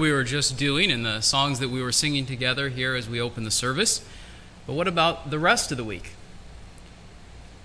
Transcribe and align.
we 0.00 0.10
were 0.10 0.24
just 0.24 0.56
doing 0.56 0.90
and 0.90 1.04
the 1.04 1.20
songs 1.20 1.58
that 1.58 1.68
we 1.68 1.82
were 1.82 1.92
singing 1.92 2.24
together 2.24 2.70
here 2.70 2.94
as 2.94 3.08
we 3.08 3.20
open 3.20 3.44
the 3.44 3.50
service. 3.50 4.02
But 4.66 4.72
what 4.72 4.88
about 4.88 5.30
the 5.30 5.38
rest 5.38 5.70
of 5.70 5.76
the 5.76 5.84
week? 5.84 6.12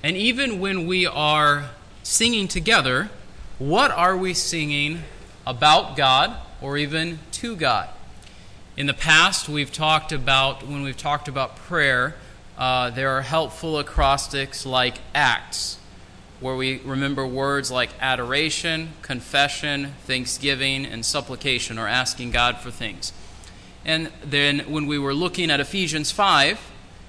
And 0.03 0.17
even 0.17 0.59
when 0.59 0.85
we 0.85 1.05
are 1.05 1.69
singing 2.03 2.49
together, 2.49 3.09
what 3.57 3.89
are 3.89 4.17
we 4.17 4.33
singing 4.33 5.03
about 5.47 5.95
God 5.95 6.35
or 6.61 6.77
even 6.77 7.19
to 7.31 7.55
God? 7.55 7.87
In 8.75 8.85
the 8.85 8.93
past, 8.93 9.47
we've 9.47 9.71
talked 9.71 10.11
about, 10.11 10.67
when 10.67 10.83
we've 10.83 10.97
talked 10.97 11.29
about 11.29 11.55
prayer, 11.55 12.15
uh, 12.57 12.89
there 12.89 13.11
are 13.11 13.21
helpful 13.21 13.79
acrostics 13.79 14.65
like 14.65 14.97
acts 15.13 15.79
where 16.39 16.55
we 16.55 16.79
remember 16.79 17.25
words 17.25 17.71
like 17.71 17.89
adoration, 17.99 18.93
confession, 19.01 19.93
thanksgiving, 20.05 20.85
and 20.85 21.05
supplication, 21.05 21.79
or 21.79 21.87
asking 21.87 22.31
God 22.31 22.57
for 22.57 22.71
things. 22.71 23.13
And 23.85 24.11
then 24.23 24.59
when 24.71 24.87
we 24.87 24.97
were 24.97 25.13
looking 25.13 25.49
at 25.49 25.59
Ephesians 25.59 26.11
5, 26.11 26.59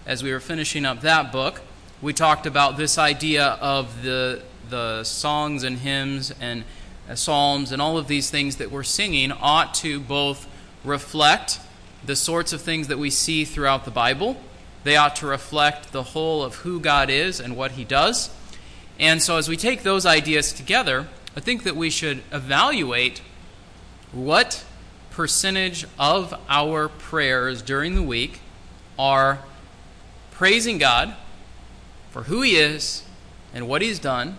as 0.07 0.23
we 0.23 0.33
were 0.33 0.41
finishing 0.41 0.85
up 0.85 1.01
that 1.01 1.33
book, 1.33 1.61
we 2.01 2.12
talked 2.12 2.47
about 2.47 2.77
this 2.77 2.99
idea 2.99 3.59
of 3.61 4.02
the, 4.02 4.43
the 4.69 5.02
songs 5.02 5.65
and 5.65 5.79
hymns 5.79 6.33
and 6.41 6.65
uh, 7.09 7.15
psalms 7.15 7.73
and 7.73 7.80
all 7.80 7.99
of 7.99 8.07
these 8.07 8.30
things 8.30 8.57
that 8.57 8.71
we're 8.71 8.83
singing 8.83 9.33
ought 9.33 9.74
to 9.74 9.99
both 9.99 10.47
reflect 10.85 11.59
the 12.05 12.15
sorts 12.15 12.52
of 12.52 12.61
things 12.61 12.88
that 12.88 12.99
we 12.99 13.11
see 13.11 13.45
throughout 13.45 13.85
the 13.85 13.91
Bible. 13.91 14.37
They 14.85 14.97
ought 14.97 15.16
to 15.16 15.27
reflect 15.27 15.93
the 15.93 16.02
whole 16.02 16.45
of 16.45 16.57
who 16.57 16.79
God 16.79 17.11
is 17.11 17.41
and 17.41 17.57
what 17.57 17.73
He 17.73 17.85
does 17.85 18.30
and 18.99 19.23
so, 19.23 19.37
as 19.37 19.49
we 19.49 19.57
take 19.57 19.83
those 19.83 20.07
ideas 20.07 20.53
together, 20.53 21.09
I 21.37 21.41
think 21.41 21.65
that 21.65 21.77
we 21.77 21.91
should 21.91 22.23
evaluate 22.33 23.21
what 24.13 24.65
percentage 25.11 25.87
of 25.99 26.35
our 26.49 26.89
prayers 26.89 27.61
during 27.63 27.95
the 27.95 28.03
week 28.03 28.41
are 28.99 29.41
praising 30.30 30.79
God 30.79 31.15
for 32.11 32.25
who 32.25 32.41
He 32.43 32.57
is 32.57 33.03
and 33.53 33.69
what 33.69 33.83
He's 33.83 33.99
done, 33.99 34.38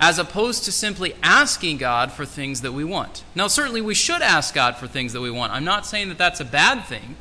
as 0.00 0.18
opposed 0.18 0.64
to 0.64 0.72
simply 0.72 1.14
asking 1.22 1.78
God 1.78 2.10
for 2.10 2.24
things 2.24 2.62
that 2.62 2.72
we 2.72 2.84
want. 2.84 3.22
Now, 3.34 3.46
certainly 3.46 3.80
we 3.80 3.94
should 3.94 4.22
ask 4.22 4.54
God 4.54 4.76
for 4.76 4.88
things 4.88 5.12
that 5.12 5.20
we 5.20 5.30
want. 5.30 5.52
I'm 5.52 5.64
not 5.64 5.86
saying 5.86 6.08
that 6.08 6.18
that's 6.18 6.40
a 6.40 6.44
bad 6.44 6.84
thing, 6.84 7.16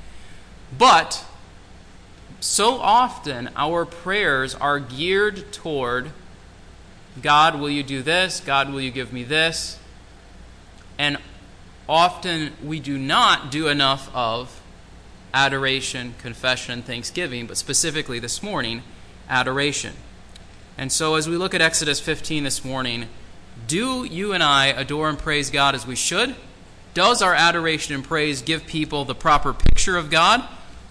but 0.75 1.23
so 2.39 2.75
often 2.75 3.49
our 3.55 3.85
prayers 3.85 4.55
are 4.55 4.79
geared 4.79 5.51
toward 5.51 6.11
God, 7.21 7.59
will 7.59 7.69
you 7.69 7.83
do 7.83 8.01
this? 8.01 8.39
God, 8.39 8.71
will 8.71 8.81
you 8.81 8.91
give 8.91 9.11
me 9.11 9.23
this? 9.23 9.79
And 10.97 11.17
often 11.87 12.53
we 12.63 12.79
do 12.79 12.97
not 12.97 13.51
do 13.51 13.67
enough 13.67 14.13
of 14.13 14.61
adoration, 15.33 16.15
confession, 16.19 16.81
thanksgiving, 16.81 17.47
but 17.47 17.57
specifically 17.57 18.19
this 18.19 18.41
morning, 18.41 18.83
adoration. 19.29 19.93
And 20.77 20.91
so 20.91 21.15
as 21.15 21.27
we 21.27 21.37
look 21.37 21.53
at 21.53 21.61
Exodus 21.61 21.99
15 21.99 22.43
this 22.43 22.63
morning, 22.63 23.07
do 23.67 24.03
you 24.03 24.33
and 24.33 24.43
I 24.43 24.67
adore 24.67 25.09
and 25.09 25.17
praise 25.17 25.49
God 25.49 25.75
as 25.75 25.87
we 25.87 25.95
should? 25.95 26.35
Does 26.93 27.21
our 27.21 27.33
adoration 27.33 27.95
and 27.95 28.03
praise 28.03 28.41
give 28.41 28.65
people 28.65 29.05
the 29.05 29.15
proper 29.15 29.53
picture 29.53 29.97
of 29.97 30.09
God? 30.09 30.43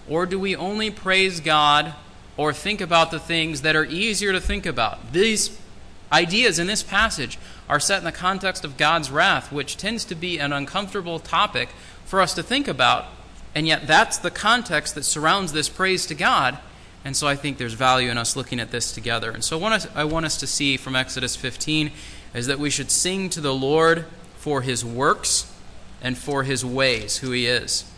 Or 0.09 0.25
do 0.25 0.39
we 0.39 0.55
only 0.55 0.89
praise 0.89 1.39
God 1.39 1.93
or 2.37 2.53
think 2.53 2.79
about 2.81 3.11
the 3.11 3.19
things 3.19 3.61
that 3.61 3.75
are 3.75 3.85
easier 3.85 4.31
to 4.31 4.39
think 4.39 4.65
about? 4.65 5.11
These 5.11 5.59
ideas 6.11 6.59
in 6.59 6.67
this 6.67 6.83
passage 6.83 7.37
are 7.69 7.79
set 7.79 7.99
in 7.99 8.05
the 8.05 8.11
context 8.11 8.63
of 8.63 8.77
God's 8.77 9.11
wrath, 9.11 9.51
which 9.51 9.77
tends 9.77 10.05
to 10.05 10.15
be 10.15 10.39
an 10.39 10.53
uncomfortable 10.53 11.19
topic 11.19 11.69
for 12.05 12.21
us 12.21 12.33
to 12.35 12.43
think 12.43 12.67
about. 12.67 13.05
And 13.53 13.67
yet, 13.67 13.87
that's 13.87 14.17
the 14.17 14.31
context 14.31 14.95
that 14.95 15.03
surrounds 15.03 15.51
this 15.51 15.69
praise 15.69 16.05
to 16.07 16.15
God. 16.15 16.59
And 17.03 17.15
so 17.15 17.27
I 17.27 17.35
think 17.35 17.57
there's 17.57 17.73
value 17.73 18.09
in 18.09 18.17
us 18.17 18.35
looking 18.35 18.59
at 18.59 18.71
this 18.71 18.91
together. 18.91 19.31
And 19.31 19.43
so 19.43 19.57
what 19.57 19.89
I 19.95 20.03
want 20.03 20.25
us 20.25 20.37
to 20.37 20.47
see 20.47 20.77
from 20.77 20.95
Exodus 20.95 21.35
15 21.35 21.91
is 22.33 22.47
that 22.47 22.59
we 22.59 22.69
should 22.69 22.91
sing 22.91 23.29
to 23.29 23.41
the 23.41 23.53
Lord 23.53 24.05
for 24.35 24.61
his 24.61 24.83
works 24.83 25.51
and 26.01 26.17
for 26.17 26.43
his 26.43 26.63
ways, 26.63 27.17
who 27.17 27.31
he 27.31 27.47
is. 27.47 27.89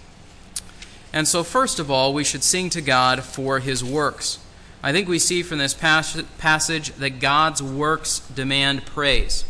And 1.12 1.28
so, 1.28 1.44
first 1.44 1.80
of 1.80 1.90
all, 1.90 2.14
we 2.14 2.24
should 2.24 2.44
sing 2.44 2.70
to 2.72 2.82
God 2.82 3.24
for 3.24 3.60
his 3.60 3.84
works. 3.84 4.40
I 4.82 4.94
think 4.94 5.10
we 5.10 5.20
see 5.20 5.44
from 5.44 5.58
this 5.58 5.74
passage 5.74 6.94
that 6.94 7.20
God's 7.20 7.62
works 7.62 8.20
demand 8.34 8.86
praise. 8.86 9.44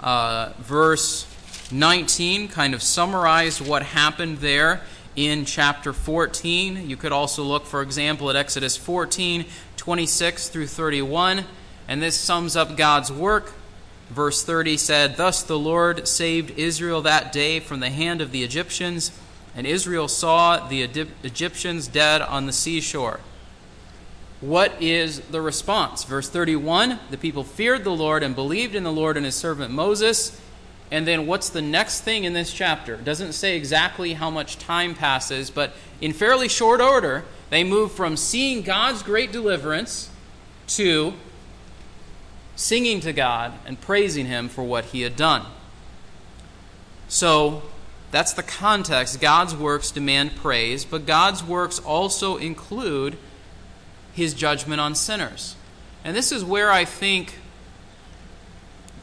Uh, 0.00 0.52
verse 0.58 1.26
19 1.70 2.48
kind 2.48 2.74
of 2.74 2.82
summarized 2.82 3.60
what 3.60 3.84
happened 3.84 4.38
there 4.38 4.80
in 5.14 5.44
chapter 5.44 5.92
14. 5.92 6.90
You 6.90 6.96
could 6.96 7.12
also 7.12 7.44
look, 7.44 7.66
for 7.66 7.82
example, 7.82 8.28
at 8.30 8.34
Exodus 8.34 8.76
14, 8.76 9.44
26 9.76 10.48
through 10.48 10.66
31, 10.66 11.44
and 11.86 12.02
this 12.02 12.18
sums 12.18 12.56
up 12.56 12.76
God's 12.76 13.12
work. 13.12 13.52
Verse 14.10 14.42
30 14.42 14.76
said, 14.76 15.16
Thus 15.16 15.44
the 15.44 15.58
Lord 15.58 16.08
saved 16.08 16.58
Israel 16.58 17.00
that 17.02 17.32
day 17.32 17.60
from 17.60 17.78
the 17.78 17.90
hand 17.90 18.20
of 18.20 18.32
the 18.32 18.42
Egyptians, 18.42 19.12
and 19.54 19.68
Israel 19.68 20.08
saw 20.08 20.66
the 20.66 20.82
Egyptians 20.82 21.86
dead 21.86 22.22
on 22.22 22.46
the 22.46 22.52
seashore. 22.52 23.20
What 24.44 24.82
is 24.82 25.20
the 25.20 25.40
response? 25.40 26.04
Verse 26.04 26.28
31 26.28 26.98
the 27.08 27.16
people 27.16 27.44
feared 27.44 27.82
the 27.82 27.96
Lord 27.96 28.22
and 28.22 28.34
believed 28.34 28.74
in 28.74 28.84
the 28.84 28.92
Lord 28.92 29.16
and 29.16 29.24
his 29.24 29.34
servant 29.34 29.72
Moses. 29.72 30.38
And 30.90 31.08
then 31.08 31.26
what's 31.26 31.48
the 31.48 31.62
next 31.62 32.02
thing 32.02 32.24
in 32.24 32.34
this 32.34 32.52
chapter? 32.52 32.96
It 32.96 33.06
doesn't 33.06 33.32
say 33.32 33.56
exactly 33.56 34.12
how 34.12 34.28
much 34.28 34.58
time 34.58 34.94
passes, 34.94 35.48
but 35.48 35.72
in 36.02 36.12
fairly 36.12 36.48
short 36.48 36.82
order, 36.82 37.24
they 37.48 37.64
move 37.64 37.92
from 37.92 38.18
seeing 38.18 38.60
God's 38.60 39.02
great 39.02 39.32
deliverance 39.32 40.10
to 40.66 41.14
singing 42.54 43.00
to 43.00 43.14
God 43.14 43.54
and 43.64 43.80
praising 43.80 44.26
Him 44.26 44.50
for 44.50 44.62
what 44.62 44.84
He 44.84 45.00
had 45.00 45.16
done. 45.16 45.46
So 47.08 47.62
that's 48.10 48.34
the 48.34 48.42
context. 48.42 49.22
God's 49.22 49.56
works 49.56 49.90
demand 49.90 50.36
praise, 50.36 50.84
but 50.84 51.06
God's 51.06 51.42
works 51.42 51.78
also 51.78 52.36
include 52.36 53.16
his 54.14 54.34
judgment 54.34 54.80
on 54.80 54.94
sinners. 54.94 55.56
And 56.04 56.16
this 56.16 56.32
is 56.32 56.44
where 56.44 56.70
I 56.70 56.84
think 56.84 57.38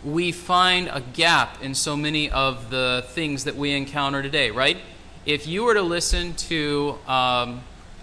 we 0.04 0.32
find 0.32 0.88
a 0.92 1.02
gap 1.02 1.62
in 1.62 1.76
so 1.76 1.96
many 1.96 2.30
of 2.30 2.70
the 2.70 3.06
things 3.10 3.44
that 3.44 3.56
we 3.56 3.72
encounter 3.72 4.24
today, 4.24 4.50
right? 4.50 4.78
If 5.26 5.46
you 5.46 5.64
were 5.64 5.76
to 5.76 5.82
listen 5.82 6.34
to, 6.34 6.98
um, 7.08 7.62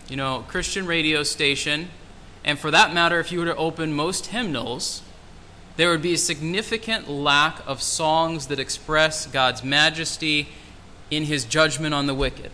you 0.09 0.17
know, 0.17 0.45
Christian 0.47 0.87
radio 0.87 1.23
station, 1.23 1.89
and 2.45 2.59
for 2.59 2.71
that 2.71 2.95
matter, 2.95 3.19
if 3.19 3.33
you 3.33 3.41
were 3.41 3.47
to 3.47 3.57
open 3.57 3.93
most 3.93 4.27
hymnals, 4.27 5.03
there 5.77 5.91
would 5.91 6.03
be 6.03 6.15
a 6.15 6.19
significant 6.19 7.09
lack 7.09 7.61
of 7.67 7.83
songs 7.83 8.47
that 8.49 8.59
express 8.59 9.27
God's 9.27 9.65
majesty 9.65 10.49
in 11.11 11.25
his 11.25 11.45
judgment 11.45 11.95
on 11.95 12.07
the 12.07 12.15
wicked. 12.15 12.51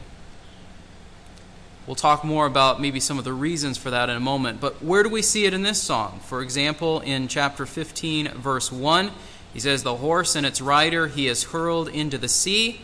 We'll 1.87 1.97
talk 1.97 2.25
more 2.25 2.47
about 2.47 2.81
maybe 2.81 2.99
some 2.99 3.19
of 3.19 3.25
the 3.25 3.35
reasons 3.35 3.77
for 3.77 3.91
that 3.91 4.09
in 4.09 4.17
a 4.17 4.21
moment. 4.21 4.59
But 4.59 4.83
where 4.83 5.03
do 5.03 5.11
we 5.11 5.21
see 5.21 5.45
it 5.45 5.53
in 5.53 5.63
this 5.63 5.83
song? 5.83 6.21
For 6.25 6.41
example, 6.41 7.01
in 7.01 7.29
chapter 7.29 7.67
15, 7.67 8.29
verse 8.29 8.73
1, 8.73 9.11
he 9.53 9.61
says, 9.61 9.83
The 9.83 9.97
horse 9.97 10.35
and 10.35 10.47
its 10.47 10.63
rider 10.63 11.09
he 11.09 11.27
has 11.27 11.45
hurled 11.45 11.89
into 11.89 12.17
the 12.17 12.29
sea. 12.29 12.81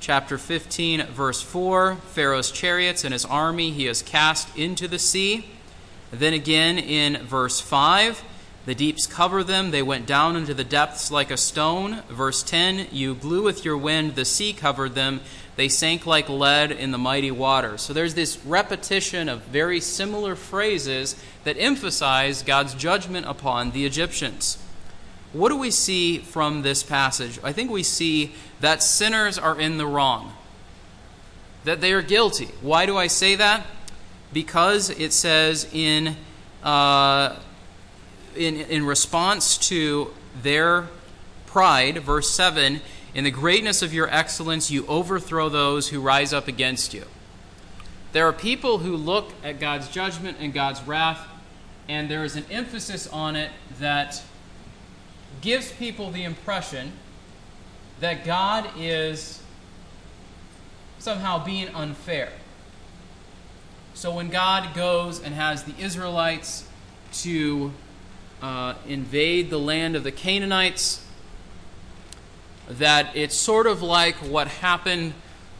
Chapter 0.00 0.36
15, 0.36 1.06
verse 1.06 1.40
4, 1.42 1.94
Pharaoh's 1.94 2.50
chariots 2.50 3.04
and 3.04 3.12
his 3.12 3.24
army 3.24 3.70
he 3.70 3.84
has 3.84 4.02
cast 4.02 4.56
into 4.58 4.88
the 4.88 4.98
sea. 4.98 5.46
Then 6.10 6.32
again 6.32 6.76
in 6.78 7.18
verse 7.18 7.60
5, 7.60 8.24
the 8.66 8.74
deeps 8.74 9.06
cover 9.06 9.44
them, 9.44 9.70
they 9.70 9.82
went 9.82 10.06
down 10.06 10.36
into 10.36 10.54
the 10.54 10.64
depths 10.64 11.10
like 11.10 11.30
a 11.30 11.36
stone. 11.36 12.02
Verse 12.08 12.42
10, 12.42 12.88
You 12.92 13.14
blew 13.14 13.42
with 13.42 13.64
your 13.64 13.76
wind, 13.76 14.16
the 14.16 14.24
sea 14.24 14.52
covered 14.52 14.94
them, 14.94 15.20
they 15.60 15.68
sank 15.68 16.06
like 16.06 16.30
lead 16.30 16.72
in 16.72 16.90
the 16.90 16.96
mighty 16.96 17.30
water. 17.30 17.76
So 17.76 17.92
there's 17.92 18.14
this 18.14 18.42
repetition 18.46 19.28
of 19.28 19.42
very 19.42 19.78
similar 19.78 20.34
phrases 20.34 21.22
that 21.44 21.58
emphasize 21.58 22.42
God's 22.42 22.72
judgment 22.72 23.26
upon 23.26 23.72
the 23.72 23.84
Egyptians. 23.84 24.56
What 25.34 25.50
do 25.50 25.58
we 25.58 25.70
see 25.70 26.16
from 26.16 26.62
this 26.62 26.82
passage? 26.82 27.38
I 27.44 27.52
think 27.52 27.70
we 27.70 27.82
see 27.82 28.32
that 28.60 28.82
sinners 28.82 29.36
are 29.36 29.60
in 29.60 29.76
the 29.76 29.86
wrong, 29.86 30.32
that 31.64 31.82
they 31.82 31.92
are 31.92 32.00
guilty. 32.00 32.48
Why 32.62 32.86
do 32.86 32.96
I 32.96 33.08
say 33.08 33.34
that? 33.34 33.66
Because 34.32 34.88
it 34.88 35.12
says 35.12 35.68
in, 35.74 36.16
uh, 36.62 37.36
in, 38.34 38.56
in 38.56 38.86
response 38.86 39.58
to 39.68 40.10
their 40.42 40.88
pride, 41.44 41.98
verse 41.98 42.30
7 42.30 42.80
in 43.14 43.24
the 43.24 43.30
greatness 43.30 43.82
of 43.82 43.92
your 43.92 44.08
excellence, 44.08 44.70
you 44.70 44.86
overthrow 44.86 45.48
those 45.48 45.88
who 45.88 46.00
rise 46.00 46.32
up 46.32 46.46
against 46.48 46.94
you. 46.94 47.04
There 48.12 48.26
are 48.26 48.32
people 48.32 48.78
who 48.78 48.96
look 48.96 49.32
at 49.44 49.60
God's 49.60 49.88
judgment 49.88 50.38
and 50.40 50.52
God's 50.52 50.82
wrath, 50.82 51.26
and 51.88 52.10
there 52.10 52.24
is 52.24 52.36
an 52.36 52.44
emphasis 52.50 53.06
on 53.08 53.36
it 53.36 53.50
that 53.78 54.22
gives 55.40 55.72
people 55.72 56.10
the 56.10 56.24
impression 56.24 56.92
that 58.00 58.24
God 58.24 58.68
is 58.78 59.42
somehow 60.98 61.44
being 61.44 61.68
unfair. 61.68 62.30
So 63.94 64.14
when 64.14 64.28
God 64.28 64.74
goes 64.74 65.20
and 65.20 65.34
has 65.34 65.64
the 65.64 65.74
Israelites 65.78 66.66
to 67.22 67.72
uh, 68.42 68.74
invade 68.86 69.50
the 69.50 69.58
land 69.58 69.96
of 69.96 70.04
the 70.04 70.12
Canaanites, 70.12 71.04
that 72.68 73.14
it's 73.14 73.34
sort 73.34 73.66
of 73.66 73.82
like 73.82 74.16
what 74.16 74.48
happened 74.48 75.14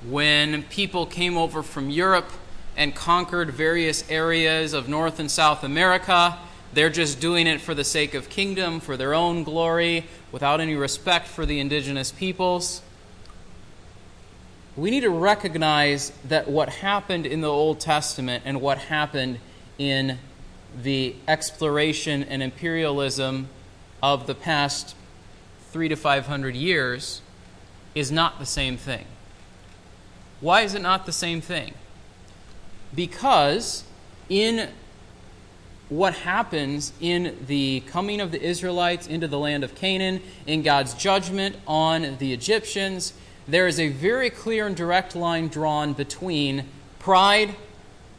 when 0.08 0.62
people 0.64 1.06
came 1.06 1.36
over 1.36 1.62
from 1.62 1.90
Europe 1.90 2.30
and 2.76 2.94
conquered 2.94 3.50
various 3.50 4.08
areas 4.10 4.72
of 4.72 4.88
North 4.88 5.18
and 5.18 5.30
South 5.30 5.64
America. 5.64 6.38
They're 6.72 6.90
just 6.90 7.20
doing 7.20 7.46
it 7.46 7.60
for 7.60 7.74
the 7.74 7.84
sake 7.84 8.14
of 8.14 8.28
kingdom, 8.28 8.80
for 8.80 8.96
their 8.96 9.12
own 9.12 9.42
glory, 9.42 10.06
without 10.30 10.60
any 10.60 10.76
respect 10.76 11.26
for 11.26 11.44
the 11.44 11.58
indigenous 11.58 12.12
peoples. 12.12 12.82
We 14.76 14.90
need 14.90 15.00
to 15.00 15.10
recognize 15.10 16.10
that 16.28 16.48
what 16.48 16.68
happened 16.68 17.26
in 17.26 17.40
the 17.40 17.50
Old 17.50 17.80
Testament 17.80 18.44
and 18.46 18.60
what 18.60 18.78
happened 18.78 19.40
in 19.78 20.18
the 20.80 21.16
exploration 21.26 22.22
and 22.22 22.42
imperialism 22.42 23.48
of 24.02 24.26
the 24.26 24.34
past 24.34 24.94
three 25.70 25.88
to 25.88 25.96
five 25.96 26.26
hundred 26.26 26.54
years 26.54 27.22
is 27.94 28.10
not 28.10 28.38
the 28.38 28.46
same 28.46 28.76
thing. 28.76 29.04
Why 30.40 30.62
is 30.62 30.74
it 30.74 30.82
not 30.82 31.06
the 31.06 31.12
same 31.12 31.40
thing? 31.40 31.74
Because 32.94 33.84
in 34.28 34.68
what 35.88 36.14
happens 36.14 36.92
in 37.00 37.36
the 37.46 37.80
coming 37.86 38.20
of 38.20 38.30
the 38.30 38.40
Israelites 38.40 39.06
into 39.06 39.26
the 39.26 39.38
land 39.38 39.64
of 39.64 39.74
Canaan, 39.74 40.22
in 40.46 40.62
God's 40.62 40.94
judgment 40.94 41.56
on 41.66 42.16
the 42.18 42.32
Egyptians, 42.32 43.12
there 43.48 43.66
is 43.66 43.80
a 43.80 43.88
very 43.88 44.30
clear 44.30 44.66
and 44.66 44.76
direct 44.76 45.16
line 45.16 45.48
drawn 45.48 45.92
between 45.92 46.66
pride 47.00 47.54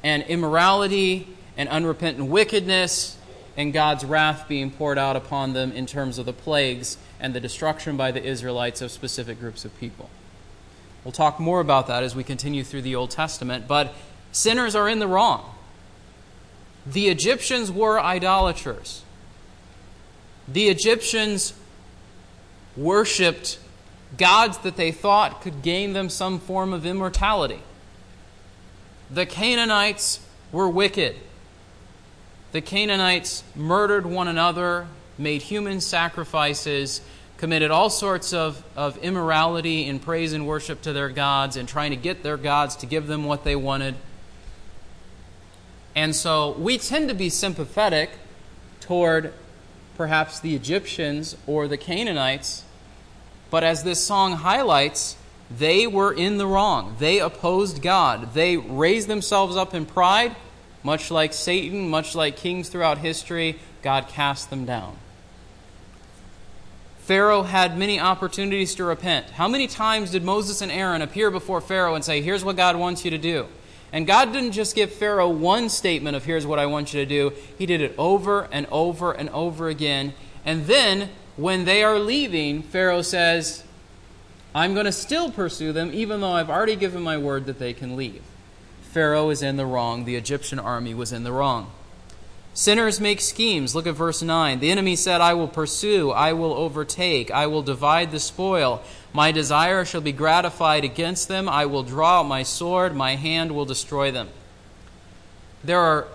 and 0.04 0.24
immorality 0.24 1.28
and 1.56 1.70
unrepentant 1.70 2.28
wickedness 2.28 3.18
and 3.56 3.72
God's 3.72 4.04
wrath 4.04 4.48
being 4.48 4.72
poured 4.72 4.98
out 4.98 5.16
upon 5.16 5.54
them 5.54 5.72
in 5.72 5.86
terms 5.86 6.18
of 6.18 6.26
the 6.26 6.34
plagues 6.34 6.98
and 7.22 7.34
the 7.34 7.40
destruction 7.40 7.96
by 7.96 8.12
the 8.12 8.22
Israelites 8.22 8.82
of 8.82 8.92
specific 8.92 9.40
groups 9.40 9.64
of 9.64 9.80
people. 9.80 10.10
We'll 11.06 11.12
talk 11.14 11.40
more 11.40 11.62
about 11.62 11.88
that 11.88 12.04
as 12.04 12.16
we 12.16 12.24
continue 12.24 12.64
through 12.64 12.82
the 12.82 12.96
Old 12.96 13.12
Testament, 13.12 13.68
but 13.68 13.94
sinners 14.32 14.76
are 14.76 14.90
in 14.90 15.00
the 15.00 15.08
wrong. 15.08 15.56
The 16.86 17.08
Egyptians 17.10 17.72
were 17.72 18.00
idolaters. 18.00 19.04
The 20.48 20.68
Egyptians 20.68 21.54
worshiped 22.76 23.60
gods 24.18 24.58
that 24.60 24.76
they 24.76 24.92
thought 24.92 25.42
could 25.42 25.62
gain 25.62 25.94
them 25.94 26.10
some 26.10 26.40
form 26.40 26.74
of 26.74 26.86
immortality. 26.86 27.62
The 29.10 29.26
Canaanites 29.26 30.26
were 30.52 30.70
wicked. 30.70 31.16
The 32.52 32.62
Canaanites 32.62 33.44
murdered 33.56 34.06
one 34.06 34.28
another, 34.28 34.88
made 35.18 35.44
human 35.44 35.82
sacrifices, 35.82 37.02
committed 37.42 37.72
all 37.72 37.90
sorts 37.90 38.34
of, 38.34 38.64
of 38.76 38.96
immorality 39.00 39.88
in 39.88 39.98
praise 39.98 40.32
and 40.32 40.46
worship 40.46 40.80
to 40.80 40.94
their 40.94 41.10
gods 41.10 41.58
and 41.58 41.68
trying 41.68 41.90
to 41.90 41.98
get 41.98 42.22
their 42.22 42.38
gods 42.38 42.76
to 42.76 42.86
give 42.86 43.08
them 43.08 43.26
what 43.26 43.44
they 43.44 43.56
wanted. 43.56 43.96
And 45.96 46.16
so 46.16 46.52
we 46.52 46.78
tend 46.78 47.10
to 47.10 47.16
be 47.16 47.30
sympathetic 47.30 48.12
toward 48.80 49.34
perhaps 49.98 50.40
the 50.40 50.54
Egyptians 50.54 51.36
or 51.48 51.68
the 51.68 51.78
Canaanites, 51.78 52.64
but 53.50 53.64
as 53.64 53.84
this 53.84 54.06
song 54.06 54.34
highlights, 54.34 55.18
they 55.50 55.88
were 55.88 56.14
in 56.14 56.38
the 56.38 56.46
wrong. 56.46 56.96
They 57.00 57.18
opposed 57.18 57.82
God. 57.82 58.36
They 58.36 58.56
raised 58.56 59.08
themselves 59.08 59.58
up 59.58 59.74
in 59.74 59.88
pride, 59.88 60.36
much 60.84 61.10
like 61.10 61.34
Satan, 61.34 61.90
much 61.90 62.14
like 62.14 62.38
kings 62.38 62.70
throughout 62.70 63.00
history. 63.00 63.58
God 63.82 64.08
cast 64.08 64.52
them 64.52 64.66
down. 64.66 64.96
Pharaoh 67.12 67.44
had 67.44 67.78
many 67.78 68.00
opportunities 68.00 68.74
to 68.76 68.86
repent. 68.86 69.32
How 69.32 69.50
many 69.50 69.68
times 69.68 70.12
did 70.12 70.24
Moses 70.24 70.62
and 70.62 70.72
Aaron 70.72 71.02
appear 71.02 71.30
before 71.30 71.60
Pharaoh 71.60 71.96
and 71.96 72.06
say, 72.06 72.22
Here's 72.22 72.46
what 72.46 72.56
God 72.56 72.78
wants 72.78 73.04
you 73.04 73.12
to 73.12 73.18
do? 73.18 73.48
And 73.92 74.08
God 74.08 74.32
didn't 74.32 74.54
just 74.54 74.76
give 74.78 74.94
Pharaoh 74.94 75.28
one 75.28 75.68
statement 75.68 76.16
of, 76.16 76.24
Here's 76.24 76.48
what 76.48 76.58
I 76.58 76.68
want 76.68 76.94
you 76.94 77.02
to 77.02 77.06
do. 77.06 77.34
He 77.58 77.66
did 77.66 77.82
it 77.82 77.94
over 77.98 78.48
and 78.54 78.66
over 78.68 79.12
and 79.12 79.30
over 79.32 79.68
again. 79.68 80.14
And 80.46 80.68
then, 80.68 81.10
when 81.36 81.66
they 81.66 81.84
are 81.84 82.00
leaving, 82.00 82.64
Pharaoh 82.64 83.02
says, 83.02 83.66
I'm 84.56 84.74
going 84.74 84.86
to 84.86 84.94
still 84.94 85.30
pursue 85.30 85.74
them, 85.74 85.92
even 85.94 86.22
though 86.22 86.32
I've 86.32 86.50
already 86.50 86.78
given 86.78 87.02
my 87.02 87.18
word 87.18 87.46
that 87.48 87.60
they 87.60 87.74
can 87.74 87.98
leave. 87.98 88.24
Pharaoh 88.84 89.32
is 89.32 89.42
in 89.42 89.58
the 89.58 89.66
wrong. 89.66 90.06
The 90.06 90.16
Egyptian 90.16 90.60
army 90.60 90.94
was 90.94 91.12
in 91.12 91.26
the 91.26 91.34
wrong. 91.34 91.72
Sinners 92.54 93.00
make 93.00 93.22
schemes. 93.22 93.74
Look 93.74 93.88
at 93.88 93.96
verse 93.96 94.22
9. 94.22 94.60
The 94.60 94.72
enemy 94.72 94.96
said, 94.96 95.22
I 95.22 95.34
will 95.34 95.48
pursue, 95.48 96.12
I 96.12 96.34
will 96.34 96.54
overtake, 96.54 97.32
I 97.32 97.48
will 97.48 97.62
divide 97.62 98.12
the 98.12 98.20
spoil. 98.20 98.84
My 99.14 99.32
desire 99.32 99.86
shall 99.86 100.02
be 100.02 100.12
gratified 100.12 100.84
against 100.84 101.28
them. 101.28 101.48
I 101.48 101.66
will 101.66 101.84
draw 101.84 102.20
out 102.20 102.24
my 102.24 102.44
sword, 102.44 102.96
my 102.96 103.16
hand 103.16 103.54
will 103.54 103.66
destroy 103.66 104.12
them. 104.12 104.30
There 105.64 105.80
are 105.80 106.08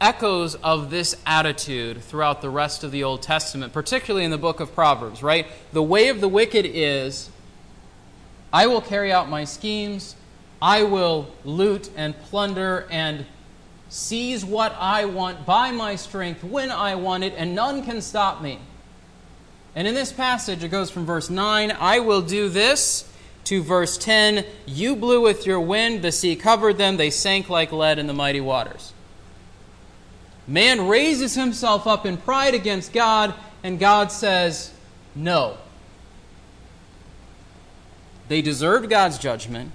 echoes 0.00 0.54
of 0.56 0.90
this 0.90 1.16
attitude 1.26 2.02
throughout 2.02 2.42
the 2.42 2.50
rest 2.50 2.82
of 2.82 2.90
the 2.90 3.04
Old 3.04 3.22
Testament, 3.22 3.72
particularly 3.72 4.24
in 4.24 4.30
the 4.30 4.38
book 4.38 4.60
of 4.60 4.74
Proverbs, 4.74 5.22
right? 5.22 5.46
The 5.72 5.82
way 5.82 6.08
of 6.08 6.20
the 6.20 6.28
wicked 6.28 6.66
is 6.66 7.30
I 8.52 8.66
will 8.66 8.80
carry 8.80 9.12
out 9.12 9.28
my 9.28 9.44
schemes, 9.44 10.16
I 10.60 10.82
will 10.82 11.30
loot 11.44 11.90
and 11.96 12.18
plunder 12.18 12.86
and 12.90 13.26
seize 13.88 14.44
what 14.44 14.76
I 14.78 15.06
want 15.06 15.46
by 15.46 15.70
my 15.70 15.96
strength 15.96 16.44
when 16.44 16.70
I 16.70 16.94
want 16.94 17.24
it, 17.24 17.34
and 17.36 17.54
none 17.54 17.82
can 17.84 18.00
stop 18.00 18.42
me. 18.42 18.58
And 19.74 19.86
in 19.86 19.94
this 19.94 20.12
passage, 20.12 20.64
it 20.64 20.68
goes 20.68 20.90
from 20.90 21.06
verse 21.06 21.30
9, 21.30 21.72
I 21.78 22.00
will 22.00 22.22
do 22.22 22.48
this, 22.48 23.10
to 23.44 23.62
verse 23.62 23.96
10, 23.96 24.44
you 24.66 24.94
blew 24.94 25.20
with 25.20 25.46
your 25.46 25.60
wind, 25.60 26.02
the 26.02 26.12
sea 26.12 26.36
covered 26.36 26.76
them, 26.76 26.96
they 26.96 27.10
sank 27.10 27.48
like 27.48 27.72
lead 27.72 27.98
in 27.98 28.06
the 28.06 28.12
mighty 28.12 28.40
waters. 28.40 28.92
Man 30.46 30.86
raises 30.86 31.34
himself 31.34 31.86
up 31.86 32.04
in 32.04 32.16
pride 32.16 32.54
against 32.54 32.92
God, 32.92 33.34
and 33.62 33.78
God 33.78 34.12
says, 34.12 34.72
No. 35.14 35.56
They 38.28 38.42
deserved 38.42 38.90
God's 38.90 39.16
judgment. 39.18 39.72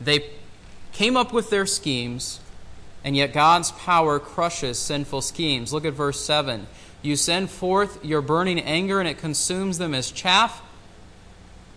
They 0.00 0.30
came 0.92 1.16
up 1.16 1.32
with 1.32 1.50
their 1.50 1.66
schemes 1.66 2.40
and 3.06 3.16
yet 3.16 3.32
God's 3.32 3.70
power 3.70 4.18
crushes 4.18 4.80
sinful 4.80 5.22
schemes. 5.22 5.72
Look 5.72 5.84
at 5.84 5.92
verse 5.92 6.20
7. 6.20 6.66
You 7.02 7.14
send 7.14 7.50
forth 7.50 8.04
your 8.04 8.20
burning 8.20 8.58
anger, 8.58 8.98
and 8.98 9.08
it 9.08 9.16
consumes 9.16 9.78
them 9.78 9.94
as 9.94 10.10
chaff. 10.10 10.60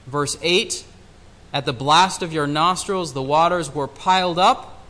Verse 0.07 0.39
8 0.41 0.83
At 1.53 1.65
the 1.65 1.71
blast 1.71 2.23
of 2.23 2.33
your 2.33 2.47
nostrils, 2.47 3.13
the 3.13 3.21
waters 3.21 3.71
were 3.75 3.87
piled 3.87 4.39
up. 4.39 4.83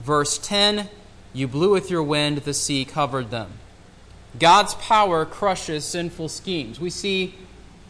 Verse 0.00 0.38
10 0.38 0.88
You 1.32 1.48
blew 1.48 1.72
with 1.72 1.90
your 1.90 2.04
wind, 2.04 2.38
the 2.38 2.54
sea 2.54 2.84
covered 2.84 3.32
them. 3.32 3.50
God's 4.38 4.74
power 4.74 5.26
crushes 5.26 5.84
sinful 5.84 6.28
schemes. 6.28 6.78
We 6.78 6.90
see 6.90 7.34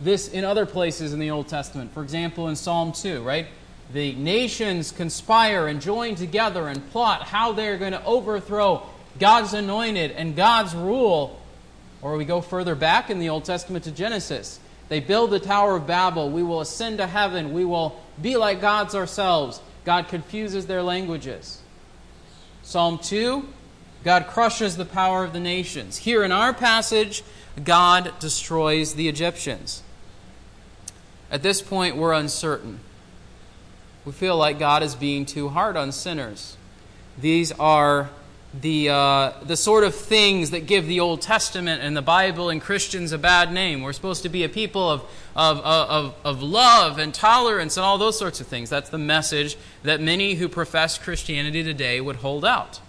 this 0.01 0.27
in 0.27 0.43
other 0.43 0.65
places 0.65 1.13
in 1.13 1.19
the 1.19 1.31
Old 1.31 1.49
Testament. 1.49 1.93
For 1.93 2.03
example, 2.03 2.49
in 2.49 2.57
Psalm 2.57 2.93
2, 2.93 3.23
right? 3.23 3.47
The 3.93 4.15
nations 4.15 4.91
conspire 4.91 5.69
and 5.69 5.81
join 5.81 6.15
together 6.15 6.69
and 6.69 6.91
plot 6.91 7.23
how 7.23 7.53
they're 7.53 7.79
going 7.79 7.93
to 7.93 8.05
overthrow 8.05 8.83
God's 9.19 9.55
anointed 9.55 10.11
and 10.13 10.35
God's 10.35 10.75
rule. 10.75 11.41
Or 12.03 12.17
we 12.17 12.25
go 12.25 12.41
further 12.41 12.75
back 12.75 13.11
in 13.11 13.19
the 13.19 13.29
Old 13.29 13.45
Testament 13.45 13.85
to 13.85 13.91
Genesis. 13.91 14.59
They 14.89 15.01
build 15.01 15.31
the 15.31 15.41
Tower 15.41 15.77
of 15.77 15.87
Babel. 15.87 16.31
We 16.31 16.43
will 16.43 16.61
ascend 16.61 16.99
to 16.99 17.07
heaven. 17.07 17.53
We 17.53 17.65
will 17.65 18.01
be 18.21 18.37
like 18.37 18.61
gods 18.61 18.95
ourselves. 18.95 19.61
God 19.85 20.09
confuses 20.09 20.67
their 20.67 20.83
languages. 20.83 21.61
Psalm 22.63 22.99
2 22.99 23.47
God 24.05 24.27
crushes 24.27 24.77
the 24.77 24.85
power 24.85 25.25
of 25.25 25.33
the 25.33 25.41
nations. 25.41 25.97
Here 25.97 26.23
in 26.23 26.31
our 26.31 26.53
passage, 26.53 27.25
God 27.65 28.13
destroys 28.21 28.95
the 28.95 29.09
Egyptians. 29.09 29.83
At 31.31 31.43
this 31.43 31.63
point, 31.63 31.97
we're 31.97 32.13
uncertain. 32.13 32.81
We 34.05 34.13
feel 34.13 34.37
like 34.37 34.59
God 34.59 34.83
is 34.83 34.95
being 34.95 35.25
too 35.25 35.49
hard 35.49 35.77
on 35.77 35.93
sinners. 35.93 36.57
These 37.19 37.53
are 37.53 38.11
the, 38.61 38.91
uh, 38.91 39.33
the 39.43 39.57
sort 39.57 39.83
of 39.83 39.95
things 39.95 40.51
that 40.51 40.67
give 40.67 40.87
the 40.87 41.01
Old 41.01 41.23
Testament 41.23 41.83
and 41.83 41.97
the 41.97 42.03
Bible 42.03 42.51
and 42.51 42.61
Christians 42.61 43.13
a 43.13 43.19
bad 43.19 43.53
name. 43.53 43.83
We're 43.83 43.93
supposed 43.93 44.23
to 44.23 44.29
be 44.29 44.45
a 44.45 44.49
people 44.49 44.89
of, 44.89 45.03
of, 45.35 45.59
of, 45.61 46.15
of 46.25 46.43
love 46.43 46.99
and 46.99 47.13
tolerance 47.13 47.77
and 47.77 47.85
all 47.85 47.99
those 47.99 48.19
sorts 48.19 48.41
of 48.41 48.47
things. 48.47 48.71
That's 48.71 48.91
the 48.91 48.99
message 48.99 49.57
that 49.83 50.01
many 50.01 50.35
who 50.35 50.49
profess 50.49 50.99
Christianity 50.99 51.63
today 51.63 52.01
would 52.01 52.17
hold 52.17 52.45
out. 52.45 52.81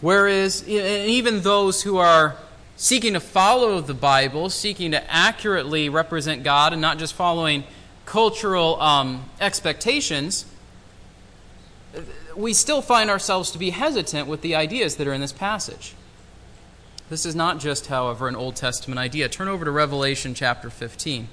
Whereas, 0.00 0.68
even 0.68 1.42
those 1.42 1.82
who 1.82 1.96
are 1.96 2.36
seeking 2.76 3.12
to 3.12 3.20
follow 3.20 3.80
the 3.80 3.94
Bible, 3.94 4.50
seeking 4.50 4.90
to 4.90 5.10
accurately 5.10 5.88
represent 5.88 6.42
God 6.42 6.72
and 6.72 6.82
not 6.82 6.98
just 6.98 7.14
following 7.14 7.62
cultural 8.04 8.80
um, 8.80 9.30
expectations, 9.40 10.46
we 12.36 12.52
still 12.52 12.82
find 12.82 13.10
ourselves 13.10 13.50
to 13.50 13.58
be 13.58 13.70
hesitant 13.70 14.26
with 14.28 14.40
the 14.40 14.54
ideas 14.54 14.96
that 14.96 15.06
are 15.06 15.12
in 15.12 15.20
this 15.20 15.32
passage. 15.32 15.94
This 17.10 17.26
is 17.26 17.34
not 17.34 17.60
just, 17.60 17.88
however, 17.88 18.28
an 18.28 18.36
Old 18.36 18.56
Testament 18.56 18.98
idea. 18.98 19.28
Turn 19.28 19.48
over 19.48 19.64
to 19.64 19.70
Revelation 19.70 20.34
chapter 20.34 20.70
15. 20.70 21.28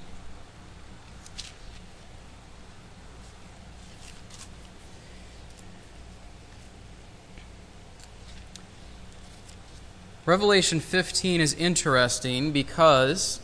Revelation 10.26 10.80
15 10.80 11.40
is 11.40 11.54
interesting 11.54 12.52
because 12.52 13.40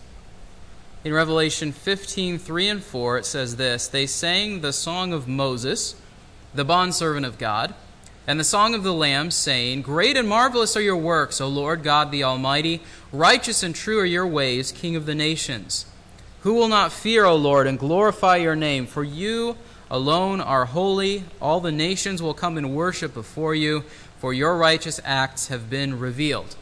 in 1.06 1.14
Revelation 1.14 1.70
15, 1.70 2.36
3 2.36 2.68
and 2.68 2.82
4, 2.82 3.18
it 3.18 3.24
says 3.24 3.54
this 3.54 3.86
They 3.86 4.08
sang 4.08 4.60
the 4.60 4.72
song 4.72 5.12
of 5.12 5.28
Moses, 5.28 5.94
the 6.52 6.64
bondservant 6.64 7.24
of 7.24 7.38
God, 7.38 7.74
and 8.26 8.40
the 8.40 8.44
song 8.44 8.74
of 8.74 8.82
the 8.82 8.92
Lamb, 8.92 9.30
saying, 9.30 9.82
Great 9.82 10.16
and 10.16 10.28
marvelous 10.28 10.76
are 10.76 10.80
your 10.80 10.96
works, 10.96 11.40
O 11.40 11.46
Lord 11.46 11.84
God 11.84 12.10
the 12.10 12.24
Almighty. 12.24 12.80
Righteous 13.12 13.62
and 13.62 13.72
true 13.72 14.00
are 14.00 14.04
your 14.04 14.26
ways, 14.26 14.72
King 14.72 14.96
of 14.96 15.06
the 15.06 15.14
nations. 15.14 15.86
Who 16.40 16.54
will 16.54 16.66
not 16.66 16.90
fear, 16.90 17.24
O 17.24 17.36
Lord, 17.36 17.68
and 17.68 17.78
glorify 17.78 18.38
your 18.38 18.56
name? 18.56 18.84
For 18.84 19.04
you 19.04 19.56
alone 19.88 20.40
are 20.40 20.64
holy. 20.64 21.22
All 21.40 21.60
the 21.60 21.70
nations 21.70 22.20
will 22.20 22.34
come 22.34 22.58
and 22.58 22.74
worship 22.74 23.14
before 23.14 23.54
you, 23.54 23.84
for 24.18 24.34
your 24.34 24.56
righteous 24.56 25.00
acts 25.04 25.46
have 25.46 25.70
been 25.70 26.00
revealed. 26.00 26.56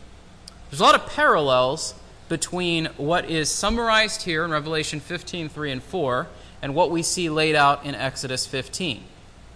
There's 0.68 0.80
a 0.80 0.84
lot 0.84 0.96
of 0.96 1.06
parallels 1.06 1.94
between 2.28 2.86
what 2.96 3.28
is 3.28 3.50
summarized 3.50 4.22
here 4.22 4.44
in 4.44 4.50
Revelation 4.50 5.00
15, 5.00 5.48
3 5.48 5.72
and 5.72 5.82
4, 5.82 6.26
and 6.62 6.74
what 6.74 6.90
we 6.90 7.02
see 7.02 7.28
laid 7.28 7.54
out 7.54 7.84
in 7.84 7.94
Exodus 7.94 8.46
15. 8.46 9.04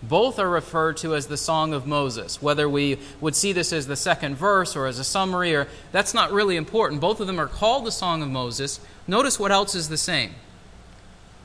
Both 0.03 0.39
are 0.39 0.49
referred 0.49 0.97
to 0.99 1.15
as 1.15 1.27
the 1.27 1.37
Song 1.37 1.73
of 1.73 1.87
Moses. 1.87 2.41
Whether 2.41 2.69
we 2.69 2.99
would 3.21 3.35
see 3.35 3.53
this 3.53 3.73
as 3.73 3.87
the 3.87 3.97
second 3.97 4.37
verse 4.37 4.77
or 4.77 4.87
as 4.87 4.99
a 4.99 5.05
summary, 5.05 5.55
or 5.55 5.67
that's 5.91 6.15
not 6.15 6.31
really 6.31 6.57
important. 6.57 7.01
Both 7.01 7.21
of 7.21 7.27
them 7.27 7.41
are 7.41 7.49
called 7.49 7.85
the 7.85 7.91
Song 7.91 8.23
of 8.23 8.29
Moses. 8.29 8.79
Notice 9.07 9.41
what 9.41 9.51
else 9.51 9.75
is 9.75 9.89
the 9.89 9.97
same. 9.97 10.35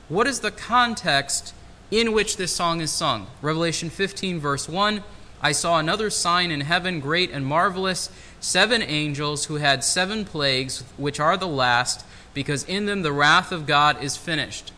What 0.08 0.26
is 0.26 0.40
the 0.40 0.50
context 0.50 1.54
in 1.90 2.12
which 2.12 2.36
this 2.36 2.52
song 2.52 2.80
is 2.80 2.92
sung? 2.92 3.26
Revelation 3.42 3.90
15, 3.90 4.38
verse 4.38 4.68
1 4.68 5.02
I 5.44 5.52
saw 5.52 5.78
another 5.78 6.08
sign 6.08 6.50
in 6.50 6.62
heaven, 6.62 7.00
great 7.00 7.30
and 7.30 7.44
marvelous, 7.44 8.08
seven 8.44 8.82
angels 8.82 9.46
who 9.46 9.54
had 9.54 9.82
seven 9.82 10.22
plagues, 10.24 10.84
which 10.98 11.18
are 11.18 11.36
the 11.36 11.48
last, 11.48 12.04
because 12.34 12.62
in 12.64 12.84
them 12.84 13.00
the 13.00 13.12
wrath 13.12 13.50
of 13.50 13.66
God 13.66 14.02
is 14.02 14.18
finished. 14.18 14.70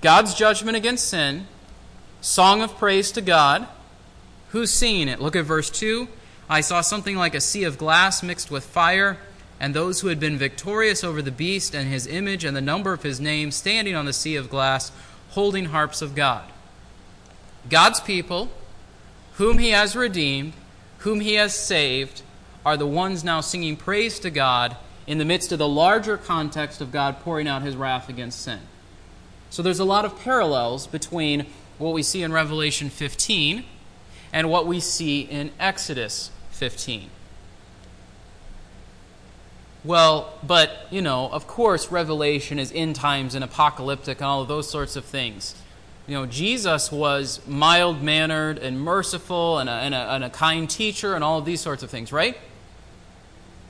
God's 0.00 0.34
judgment 0.34 0.76
against 0.76 1.08
sin, 1.08 1.46
song 2.20 2.60
of 2.60 2.76
praise 2.76 3.12
to 3.12 3.20
God. 3.20 3.68
Who's 4.48 4.72
seeing 4.72 5.06
it? 5.06 5.20
Look 5.20 5.36
at 5.36 5.44
verse 5.44 5.70
2. 5.70 6.08
I 6.50 6.60
saw 6.60 6.80
something 6.80 7.16
like 7.16 7.36
a 7.36 7.40
sea 7.40 7.62
of 7.62 7.78
glass 7.78 8.20
mixed 8.20 8.50
with 8.50 8.64
fire, 8.64 9.18
and 9.60 9.72
those 9.72 10.00
who 10.00 10.08
had 10.08 10.18
been 10.18 10.36
victorious 10.36 11.04
over 11.04 11.22
the 11.22 11.30
beast 11.30 11.72
and 11.72 11.88
his 11.88 12.06
image 12.08 12.42
and 12.42 12.56
the 12.56 12.60
number 12.60 12.92
of 12.92 13.04
his 13.04 13.20
name 13.20 13.52
standing 13.52 13.94
on 13.94 14.06
the 14.06 14.12
sea 14.12 14.34
of 14.34 14.50
glass, 14.50 14.90
holding 15.30 15.66
harps 15.66 16.02
of 16.02 16.16
God. 16.16 16.50
God's 17.70 18.00
people 18.00 18.50
whom 19.34 19.58
he 19.58 19.70
has 19.70 19.94
redeemed, 19.94 20.54
whom 20.98 21.20
he 21.20 21.34
has 21.34 21.54
saved, 21.54 22.22
are 22.64 22.76
the 22.76 22.86
ones 22.86 23.24
now 23.24 23.40
singing 23.40 23.76
praise 23.76 24.18
to 24.20 24.30
God 24.30 24.76
in 25.06 25.18
the 25.18 25.24
midst 25.24 25.52
of 25.52 25.58
the 25.58 25.68
larger 25.68 26.16
context 26.16 26.80
of 26.80 26.92
God 26.92 27.20
pouring 27.20 27.48
out 27.48 27.62
his 27.62 27.76
wrath 27.76 28.08
against 28.08 28.42
sin. 28.42 28.60
So 29.50 29.62
there's 29.62 29.78
a 29.78 29.84
lot 29.84 30.04
of 30.04 30.18
parallels 30.20 30.86
between 30.86 31.46
what 31.78 31.94
we 31.94 32.02
see 32.02 32.22
in 32.22 32.32
Revelation 32.32 32.90
15 32.90 33.64
and 34.32 34.50
what 34.50 34.66
we 34.66 34.80
see 34.80 35.22
in 35.22 35.50
Exodus 35.58 36.30
15. 36.50 37.10
Well, 39.84 40.34
but, 40.42 40.88
you 40.90 41.00
know, 41.00 41.30
of 41.30 41.46
course, 41.46 41.90
Revelation 41.90 42.58
is 42.58 42.72
end 42.74 42.96
times 42.96 43.34
and 43.34 43.42
apocalyptic 43.42 44.18
and 44.18 44.26
all 44.26 44.42
of 44.42 44.48
those 44.48 44.68
sorts 44.68 44.96
of 44.96 45.04
things 45.04 45.54
you 46.08 46.14
know, 46.14 46.24
Jesus 46.24 46.90
was 46.90 47.46
mild 47.46 48.02
mannered 48.02 48.58
and 48.58 48.80
merciful 48.80 49.58
and 49.58 49.68
a, 49.68 49.72
and, 49.72 49.94
a, 49.94 50.14
and 50.14 50.24
a, 50.24 50.30
kind 50.30 50.68
teacher 50.68 51.14
and 51.14 51.22
all 51.22 51.38
of 51.38 51.44
these 51.44 51.60
sorts 51.60 51.82
of 51.82 51.90
things, 51.90 52.12
right? 52.12 52.34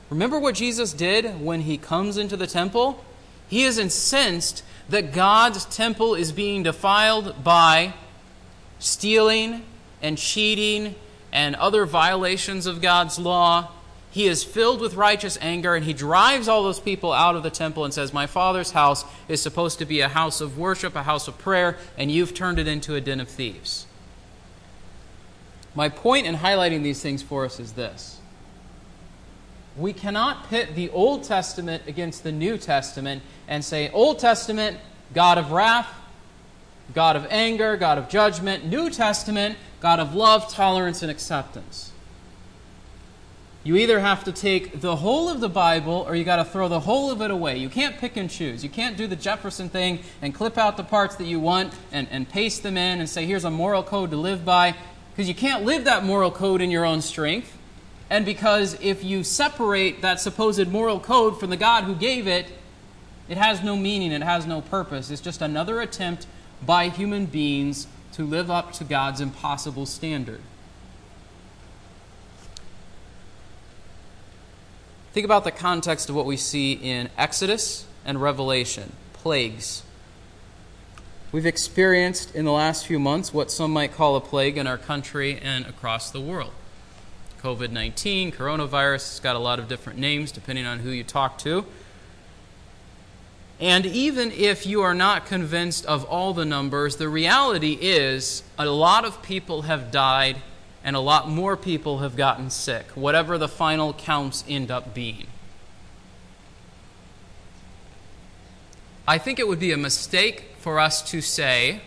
Remember 0.09 0.39
what 0.39 0.55
Jesus 0.55 0.93
did 0.93 1.41
when 1.41 1.61
he 1.61 1.77
comes 1.77 2.15
into 2.15 2.37
the 2.37 2.47
temple? 2.47 3.03
He 3.49 3.63
is 3.63 3.77
incensed 3.77 4.63
that 4.87 5.11
God's 5.11 5.65
temple 5.65 6.15
is 6.15 6.31
being 6.31 6.63
defiled 6.63 7.43
by 7.43 7.93
stealing 8.79 9.63
and 10.01 10.17
cheating 10.17 10.95
and 11.33 11.57
other 11.57 11.85
violations 11.85 12.65
of 12.65 12.81
God's 12.81 13.19
law 13.19 13.69
he 14.11 14.27
is 14.27 14.43
filled 14.43 14.81
with 14.81 14.95
righteous 14.95 15.37
anger 15.39 15.75
and 15.75 15.85
he 15.85 15.93
drives 15.93 16.47
all 16.47 16.63
those 16.63 16.79
people 16.79 17.13
out 17.13 17.35
of 17.35 17.43
the 17.43 17.51
temple 17.51 17.85
and 17.85 17.93
says, 17.93 18.11
My 18.11 18.25
father's 18.25 18.71
house 18.71 19.05
is 19.27 19.41
supposed 19.41 19.77
to 19.79 19.85
be 19.85 20.01
a 20.01 20.07
house 20.07 20.41
of 20.41 20.57
worship, 20.57 20.95
a 20.95 21.03
house 21.03 21.27
of 21.27 21.37
prayer, 21.37 21.77
and 21.97 22.11
you've 22.11 22.33
turned 22.33 22.57
it 22.57 22.67
into 22.67 22.95
a 22.95 23.01
den 23.01 23.19
of 23.19 23.29
thieves. 23.29 23.85
My 25.75 25.89
point 25.89 26.25
in 26.25 26.35
highlighting 26.35 26.81
these 26.81 27.01
things 27.01 27.21
for 27.21 27.45
us 27.45 27.59
is 27.59 27.73
this 27.73 28.19
we 29.77 29.93
cannot 29.93 30.49
pit 30.49 30.75
the 30.75 30.89
Old 30.89 31.23
Testament 31.23 31.83
against 31.87 32.23
the 32.23 32.31
New 32.31 32.57
Testament 32.57 33.23
and 33.47 33.63
say, 33.63 33.89
Old 33.91 34.19
Testament, 34.19 34.77
God 35.13 35.37
of 35.37 35.51
wrath, 35.51 35.87
God 36.93 37.15
of 37.15 37.25
anger, 37.29 37.77
God 37.77 37.97
of 37.97 38.09
judgment, 38.09 38.65
New 38.65 38.89
Testament, 38.89 39.57
God 39.79 39.99
of 39.99 40.15
love, 40.15 40.51
tolerance, 40.51 41.01
and 41.01 41.11
acceptance. 41.11 41.88
You 43.69 43.75
either 43.75 43.99
have 43.99 44.23
to 44.23 44.31
take 44.31 44.81
the 44.81 44.95
whole 44.95 45.29
of 45.29 45.41
the 45.41 45.47
Bible 45.47 46.03
or 46.07 46.15
you 46.15 46.23
got 46.23 46.37
to 46.37 46.43
throw 46.43 46.67
the 46.69 46.79
whole 46.79 47.11
of 47.11 47.21
it 47.21 47.29
away. 47.29 47.57
You 47.57 47.69
can't 47.69 47.99
pick 47.99 48.17
and 48.17 48.27
choose. 48.27 48.63
You 48.63 48.69
can't 48.71 48.97
do 48.97 49.05
the 49.05 49.15
Jefferson 49.15 49.69
thing 49.69 49.99
and 50.23 50.33
clip 50.33 50.57
out 50.57 50.75
the 50.75 50.83
parts 50.83 51.17
that 51.17 51.25
you 51.25 51.39
want 51.39 51.75
and, 51.91 52.07
and 52.09 52.27
paste 52.27 52.63
them 52.63 52.77
in 52.77 52.99
and 52.99 53.07
say, 53.07 53.27
here's 53.27 53.43
a 53.43 53.51
moral 53.51 53.83
code 53.83 54.09
to 54.09 54.17
live 54.17 54.43
by, 54.43 54.73
because 55.11 55.27
you 55.27 55.35
can't 55.35 55.65
live 55.65 55.83
that 55.83 56.03
moral 56.03 56.31
code 56.31 56.61
in 56.61 56.71
your 56.71 56.83
own 56.83 56.99
strength. 57.03 57.55
And 58.09 58.25
because 58.25 58.75
if 58.81 59.03
you 59.03 59.23
separate 59.23 60.01
that 60.01 60.19
supposed 60.19 60.67
moral 60.67 60.99
code 60.99 61.39
from 61.39 61.51
the 61.51 61.55
God 61.55 61.83
who 61.83 61.93
gave 61.93 62.25
it, 62.25 62.47
it 63.27 63.37
has 63.37 63.63
no 63.63 63.77
meaning, 63.77 64.11
it 64.11 64.23
has 64.23 64.47
no 64.47 64.61
purpose. 64.61 65.11
It's 65.11 65.21
just 65.21 65.43
another 65.43 65.79
attempt 65.79 66.25
by 66.65 66.89
human 66.89 67.27
beings 67.27 67.85
to 68.13 68.23
live 68.25 68.49
up 68.49 68.73
to 68.73 68.83
God's 68.83 69.21
impossible 69.21 69.85
standard. 69.85 70.41
Think 75.11 75.25
about 75.25 75.43
the 75.43 75.51
context 75.51 76.09
of 76.09 76.15
what 76.15 76.27
we 76.27 76.37
see 76.37 76.73
in 76.73 77.09
Exodus 77.17 77.85
and 78.05 78.21
Revelation 78.21 78.93
plagues. 79.13 79.81
We've 81.31 81.47
experienced 81.47 82.35
in 82.35 82.45
the 82.45 82.51
last 82.51 82.85
few 82.85 82.99
months 82.99 83.33
what 83.33 83.49
some 83.49 83.73
might 83.73 83.93
call 83.93 84.15
a 84.15 84.21
plague 84.21 84.57
in 84.57 84.67
our 84.67 84.77
country 84.77 85.39
and 85.41 85.65
across 85.65 86.11
the 86.11 86.21
world. 86.21 86.51
COVID 87.41 87.71
19, 87.71 88.31
coronavirus, 88.31 88.95
it's 88.95 89.19
got 89.19 89.35
a 89.35 89.39
lot 89.39 89.57
of 89.57 89.67
different 89.67 89.97
names 89.97 90.31
depending 90.31 90.65
on 90.65 90.79
who 90.79 90.91
you 90.91 91.03
talk 91.03 91.39
to. 91.39 91.65
And 93.59 93.85
even 93.87 94.31
if 94.31 94.65
you 94.65 94.81
are 94.81 94.93
not 94.93 95.25
convinced 95.25 95.85
of 95.87 96.05
all 96.05 96.33
the 96.33 96.45
numbers, 96.45 96.97
the 96.97 97.09
reality 97.09 97.77
is 97.81 98.43
a 98.57 98.65
lot 98.67 99.05
of 99.05 99.21
people 99.23 99.63
have 99.63 99.91
died 99.91 100.37
and 100.83 100.95
a 100.95 100.99
lot 100.99 101.29
more 101.29 101.57
people 101.57 101.99
have 101.99 102.15
gotten 102.15 102.49
sick, 102.49 102.85
whatever 102.95 103.37
the 103.37 103.47
final 103.47 103.93
counts 103.93 104.43
end 104.47 104.71
up 104.71 104.93
being. 104.93 105.27
I 109.07 109.17
think 109.17 109.39
it 109.39 109.47
would 109.47 109.59
be 109.59 109.71
a 109.71 109.77
mistake 109.77 110.45
for 110.59 110.79
us 110.79 111.01
to 111.11 111.21
say, 111.21 111.81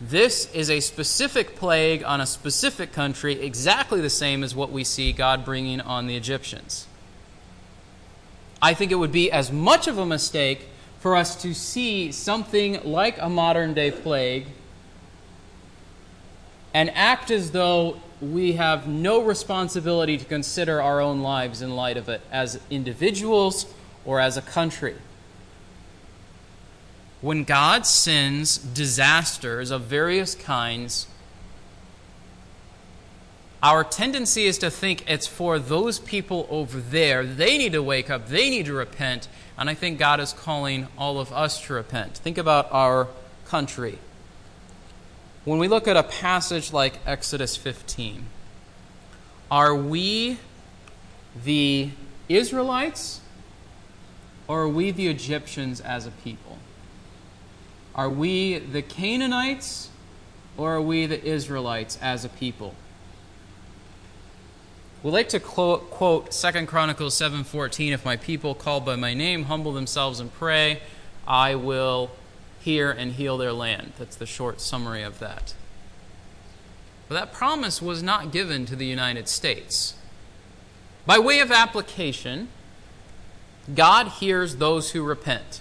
this 0.00 0.52
is 0.52 0.68
a 0.68 0.80
specific 0.80 1.56
plague 1.56 2.04
on 2.04 2.20
a 2.20 2.26
specific 2.26 2.92
country, 2.92 3.40
exactly 3.40 4.00
the 4.00 4.10
same 4.10 4.42
as 4.42 4.54
what 4.54 4.70
we 4.70 4.84
see 4.84 5.12
God 5.12 5.44
bringing 5.44 5.80
on 5.80 6.06
the 6.06 6.16
Egyptians. 6.16 6.86
I 8.60 8.74
think 8.74 8.92
it 8.92 8.96
would 8.96 9.12
be 9.12 9.32
as 9.32 9.50
much 9.50 9.88
of 9.88 9.98
a 9.98 10.06
mistake 10.06 10.68
for 11.00 11.16
us 11.16 11.40
to 11.42 11.54
see 11.54 12.12
something 12.12 12.82
like 12.84 13.16
a 13.20 13.28
modern 13.28 13.74
day 13.74 13.90
plague 13.90 14.46
and 16.74 16.90
act 16.90 17.30
as 17.30 17.52
though 17.52 18.00
we 18.20 18.54
have 18.54 18.88
no 18.88 19.22
responsibility 19.22 20.18
to 20.18 20.24
consider 20.24 20.82
our 20.82 21.00
own 21.00 21.22
lives 21.22 21.62
in 21.62 21.76
light 21.76 21.96
of 21.96 22.08
it 22.08 22.20
as 22.32 22.60
individuals 22.68 23.72
or 24.04 24.18
as 24.20 24.36
a 24.36 24.42
country. 24.42 24.96
When 27.20 27.44
God 27.44 27.86
sends 27.86 28.58
disasters 28.58 29.70
of 29.70 29.82
various 29.82 30.34
kinds, 30.34 31.06
our 33.62 33.82
tendency 33.82 34.44
is 34.44 34.58
to 34.58 34.70
think 34.70 35.08
it's 35.08 35.26
for 35.26 35.58
those 35.58 35.98
people 35.98 36.46
over 36.50 36.80
there. 36.80 37.24
They 37.24 37.56
need 37.56 37.72
to 37.72 37.82
wake 37.82 38.10
up, 38.10 38.28
they 38.28 38.50
need 38.50 38.66
to 38.66 38.74
repent, 38.74 39.28
And 39.56 39.70
I 39.70 39.74
think 39.74 39.98
God 39.98 40.20
is 40.20 40.32
calling 40.32 40.88
all 40.98 41.18
of 41.18 41.32
us 41.32 41.64
to 41.66 41.74
repent. 41.74 42.18
Think 42.18 42.36
about 42.36 42.70
our 42.72 43.08
country. 43.46 43.98
When 45.44 45.58
we 45.58 45.68
look 45.68 45.86
at 45.86 45.96
a 45.96 46.02
passage 46.02 46.72
like 46.72 46.98
Exodus 47.06 47.54
15, 47.54 48.24
are 49.50 49.74
we 49.74 50.38
the 51.44 51.90
Israelites 52.30 53.20
or 54.48 54.62
are 54.62 54.68
we 54.68 54.90
the 54.90 55.08
Egyptians 55.08 55.82
as 55.82 56.06
a 56.06 56.10
people? 56.10 56.58
Are 57.94 58.08
we 58.08 58.58
the 58.58 58.80
Canaanites 58.80 59.90
or 60.56 60.76
are 60.76 60.80
we 60.80 61.04
the 61.04 61.22
Israelites 61.22 61.98
as 62.00 62.24
a 62.24 62.30
people? 62.30 62.74
We 65.02 65.10
like 65.10 65.28
to 65.28 65.40
quote, 65.40 65.90
quote 65.90 66.32
2 66.32 66.66
Chronicles 66.66 67.14
7:14, 67.14 67.92
if 67.92 68.02
my 68.02 68.16
people 68.16 68.54
called 68.54 68.86
by 68.86 68.96
my 68.96 69.12
name 69.12 69.44
humble 69.44 69.74
themselves 69.74 70.20
and 70.20 70.32
pray, 70.32 70.80
I 71.28 71.54
will 71.54 72.10
hear 72.64 72.90
and 72.90 73.12
heal 73.12 73.36
their 73.36 73.52
land. 73.52 73.92
That's 73.98 74.16
the 74.16 74.24
short 74.24 74.58
summary 74.58 75.02
of 75.02 75.18
that. 75.18 75.52
But 77.08 77.16
that 77.16 77.32
promise 77.32 77.82
was 77.82 78.02
not 78.02 78.32
given 78.32 78.64
to 78.66 78.74
the 78.74 78.86
United 78.86 79.28
States. 79.28 79.94
By 81.04 81.18
way 81.18 81.40
of 81.40 81.52
application, 81.52 82.48
God 83.74 84.08
hears 84.08 84.56
those 84.56 84.92
who 84.92 85.02
repent, 85.02 85.60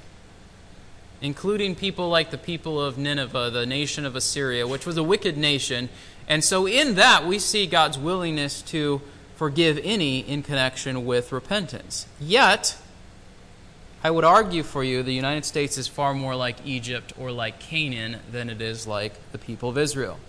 including 1.21 1.75
people 1.75 2.07
like 2.07 2.31
the 2.31 2.37
people 2.37 2.79
of 2.79 2.97
Nineveh, 2.97 3.49
the 3.51 3.65
nation 3.65 4.05
of 4.05 4.15
Assyria, 4.15 4.65
which 4.65 4.85
was 4.85 4.95
a 4.95 5.03
wicked 5.03 5.37
nation. 5.37 5.89
And 6.29 6.41
so, 6.41 6.65
in 6.65 6.95
that, 6.95 7.27
we 7.27 7.37
see 7.37 7.67
God's 7.67 7.97
willingness 7.97 8.61
to 8.63 9.01
forgive 9.35 9.77
any 9.83 10.19
in 10.19 10.41
connection 10.41 11.05
with 11.05 11.33
repentance. 11.33 12.07
Yet, 12.21 12.77
I 14.03 14.11
would 14.11 14.25
argue 14.25 14.63
for 14.63 14.83
you 14.83 15.01
the 15.01 15.13
United 15.13 15.45
States 15.45 15.77
is 15.77 15.87
far 15.87 16.13
more 16.13 16.35
like 16.35 16.57
Egypt 16.65 17.13
or 17.17 17.31
like 17.31 17.59
Canaan 17.59 18.17
than 18.29 18.49
it 18.49 18.61
is 18.61 18.85
like 18.85 19.13
the 19.31 19.37
people 19.37 19.69
of 19.69 19.77
Israel. 19.77 20.19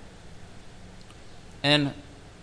And 1.63 1.93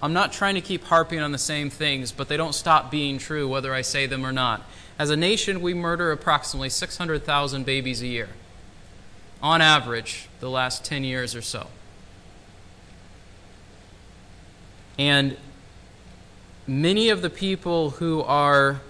I'm 0.01 0.11
not 0.11 0.33
trying 0.33 0.55
to 0.55 0.61
keep 0.61 0.83
harping 0.85 1.19
on 1.19 1.31
the 1.31 1.37
same 1.37 1.69
things, 1.69 2.11
but 2.11 2.27
they 2.27 2.35
don't 2.35 2.53
stop 2.53 2.91
being 2.91 3.17
true 3.17 3.47
whether 3.47 3.73
I 3.73 3.81
say 3.81 4.07
them 4.07 4.25
or 4.25 4.33
not. 4.33 4.63
As 4.99 5.09
a 5.09 5.15
nation, 5.15 5.61
we 5.61 5.73
murder 5.73 6.11
approximately 6.11 6.69
600,000 6.69 7.65
babies 7.65 8.01
a 8.01 8.07
year, 8.07 8.29
on 9.41 9.61
average, 9.61 10.27
the 10.41 10.49
last 10.49 10.83
10 10.83 11.03
years 11.03 11.33
or 11.33 11.41
so. 11.41 11.67
And 14.99 15.37
many 16.67 17.09
of 17.09 17.21
the 17.21 17.29
people 17.29 17.91
who 17.91 18.21
are 18.21 18.81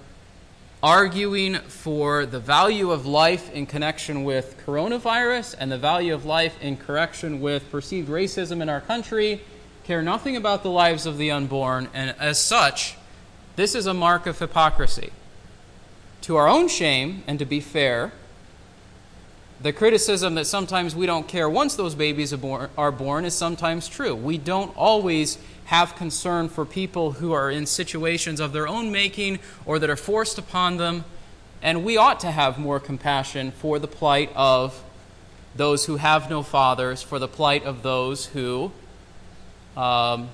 arguing 0.83 1.55
for 1.55 2.25
the 2.25 2.39
value 2.39 2.89
of 2.91 3.05
life 3.05 3.51
in 3.51 3.65
connection 3.67 4.23
with 4.23 4.59
coronavirus 4.65 5.55
and 5.59 5.71
the 5.71 5.77
value 5.77 6.13
of 6.13 6.25
life 6.25 6.59
in 6.61 6.75
connection 6.75 7.39
with 7.39 7.69
perceived 7.69 8.09
racism 8.09 8.61
in 8.61 8.69
our 8.69 8.81
country 8.81 9.41
care 9.83 10.01
nothing 10.01 10.35
about 10.35 10.63
the 10.63 10.69
lives 10.69 11.05
of 11.05 11.17
the 11.17 11.29
unborn, 11.29 11.88
and 11.93 12.15
as 12.19 12.39
such, 12.39 12.95
this 13.55 13.75
is 13.75 13.85
a 13.85 13.93
mark 13.93 14.25
of 14.25 14.39
hypocrisy. 14.39 15.11
To 16.21 16.35
our 16.35 16.47
own 16.47 16.67
shame, 16.67 17.23
and 17.27 17.38
to 17.39 17.45
be 17.45 17.59
fair, 17.59 18.11
the 19.59 19.73
criticism 19.73 20.35
that 20.35 20.45
sometimes 20.45 20.95
we 20.95 21.05
don't 21.05 21.27
care 21.27 21.50
once 21.50 21.75
those 21.75 21.93
babies 21.93 22.33
are 22.33 22.91
born, 22.91 23.25
is 23.25 23.35
sometimes 23.35 23.88
true. 23.88 24.15
We 24.15 24.38
don't 24.39 24.75
always 24.75 25.38
have 25.71 25.95
concern 25.95 26.49
for 26.49 26.65
people 26.65 27.13
who 27.13 27.31
are 27.31 27.49
in 27.49 27.65
situations 27.65 28.41
of 28.41 28.51
their 28.51 28.67
own 28.67 28.91
making 28.91 29.39
or 29.65 29.79
that 29.79 29.89
are 29.89 29.95
forced 29.95 30.37
upon 30.37 30.75
them, 30.75 31.05
and 31.61 31.85
we 31.85 31.95
ought 31.95 32.19
to 32.19 32.29
have 32.29 32.59
more 32.59 32.77
compassion 32.77 33.51
for 33.51 33.79
the 33.79 33.87
plight 33.87 34.29
of 34.35 34.83
those 35.55 35.85
who 35.85 35.95
have 35.95 36.29
no 36.29 36.43
fathers, 36.43 37.01
for 37.01 37.19
the 37.19 37.27
plight 37.27 37.63
of 37.63 37.83
those 37.83 38.25
who 38.25 38.69
um, 39.77 40.27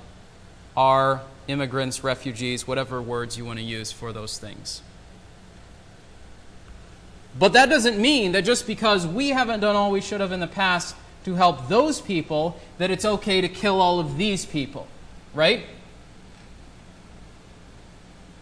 are 0.76 1.22
immigrants, 1.48 2.04
refugees, 2.04 2.68
whatever 2.68 3.00
words 3.00 3.38
you 3.38 3.46
want 3.46 3.60
to 3.60 3.64
use 3.64 3.92
for 3.92 4.12
those 4.12 4.40
things. 4.40 4.82
But 7.38 7.54
that 7.54 7.70
doesn't 7.70 8.00
mean 8.00 8.32
that 8.32 8.44
just 8.44 8.66
because 8.66 9.06
we 9.06 9.30
haven't 9.30 9.60
done 9.60 9.76
all 9.76 9.92
we 9.92 10.02
should 10.02 10.20
have 10.20 10.32
in 10.32 10.40
the 10.40 10.48
past 10.48 10.96
to 11.26 11.36
help 11.36 11.68
those 11.68 12.02
people, 12.02 12.60
that 12.80 12.90
it's 12.90 13.06
okay 13.06 13.40
to 13.42 13.48
kill 13.48 13.80
all 13.80 14.00
of 14.00 14.18
these 14.18 14.44
people, 14.44 14.88
right? 15.34 15.66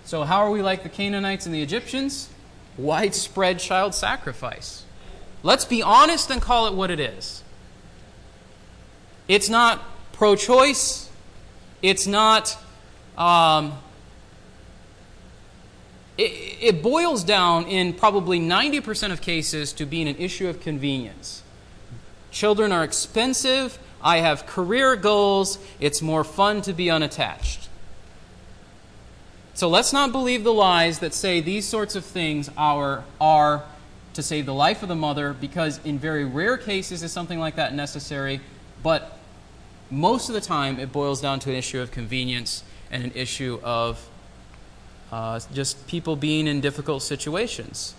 So, 0.06 0.24
how 0.24 0.40
are 0.40 0.52
we 0.52 0.62
like 0.62 0.84
the 0.84 0.90
Canaanites 0.90 1.46
and 1.46 1.54
the 1.56 1.62
Egyptians? 1.62 2.30
Widespread 2.78 3.60
child 3.60 3.96
sacrifice. 3.96 4.84
Let's 5.42 5.66
be 5.66 5.82
honest 5.82 6.30
and 6.30 6.42
call 6.42 6.68
it 6.68 6.74
what 6.74 6.92
it 6.92 7.00
is. 7.00 7.44
It's 9.28 9.50
not 9.50 9.82
pro 10.12 10.36
choice, 10.36 11.10
it's 11.82 12.06
not 12.06 12.58
um, 13.18 13.78
it, 16.18 16.58
it 16.62 16.84
boils 16.84 17.24
down 17.24 17.66
in 17.66 17.94
probably 17.94 18.40
90% 18.40 19.12
of 19.12 19.22
cases 19.22 19.74
to 19.74 19.86
being 19.86 20.08
an 20.08 20.16
issue 20.18 20.48
of 20.48 20.62
convenience. 20.62 21.44
Children 22.32 22.72
are 22.72 22.84
expensive. 22.84 23.78
I 24.02 24.18
have 24.18 24.46
career 24.46 24.96
goals. 24.96 25.60
It's 25.80 26.02
more 26.02 26.24
fun 26.24 26.62
to 26.64 26.74
be 26.74 26.90
unattached. 26.90 27.70
So 29.54 29.70
let's 29.70 29.94
not 29.94 30.12
believe 30.12 30.44
the 30.44 30.54
lies 30.54 31.00
that 31.00 31.14
say 31.14 31.40
these 31.40 31.66
sorts 31.66 31.96
of 31.96 32.04
things 32.04 32.50
are, 32.58 33.06
are 33.22 33.64
to 34.14 34.22
save 34.22 34.46
the 34.46 34.54
life 34.54 34.84
of 34.84 34.90
the 34.90 34.96
mother, 34.96 35.34
because 35.34 35.80
in 35.86 35.98
very 35.98 36.26
rare 36.26 36.58
cases 36.58 37.04
is 37.04 37.12
something 37.12 37.40
like 37.40 37.56
that 37.56 37.74
necessary, 37.74 38.42
but 38.84 39.18
most 39.90 40.30
of 40.30 40.36
the 40.36 40.42
time 40.42 40.80
it 40.80 40.92
boils 40.92 41.22
down 41.22 41.40
to 41.40 41.50
an 41.50 41.56
issue 41.56 41.80
of 41.80 41.92
convenience 41.92 42.64
and 42.92 43.04
an 43.04 43.12
issue 43.16 43.60
of 43.64 44.10
uh, 45.12 45.40
just 45.54 45.88
people 45.88 46.16
being 46.16 46.48
in 46.48 46.60
difficult 46.60 47.02
situations. 47.02 47.94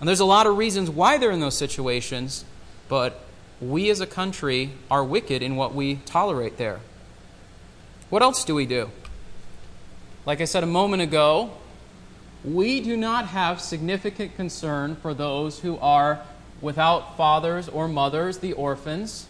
And 0.00 0.08
there's 0.08 0.20
a 0.20 0.26
lot 0.26 0.46
of 0.46 0.56
reasons 0.56 0.88
why 0.88 1.18
they're 1.18 1.30
in 1.32 1.40
those 1.40 1.56
situations, 1.56 2.44
but 2.88 3.25
we 3.60 3.90
as 3.90 4.00
a 4.00 4.06
country 4.06 4.72
are 4.90 5.04
wicked 5.04 5.42
in 5.42 5.56
what 5.56 5.74
we 5.74 5.96
tolerate 6.06 6.58
there. 6.58 6.80
What 8.10 8.22
else 8.22 8.44
do 8.44 8.54
we 8.54 8.66
do? 8.66 8.90
Like 10.24 10.40
I 10.40 10.44
said 10.44 10.62
a 10.62 10.66
moment 10.66 11.02
ago, 11.02 11.52
we 12.44 12.80
do 12.80 12.96
not 12.96 13.26
have 13.26 13.60
significant 13.60 14.36
concern 14.36 14.96
for 14.96 15.14
those 15.14 15.60
who 15.60 15.78
are 15.78 16.20
without 16.60 17.16
fathers 17.16 17.68
or 17.68 17.88
mothers, 17.88 18.38
the 18.38 18.52
orphans, 18.52 19.26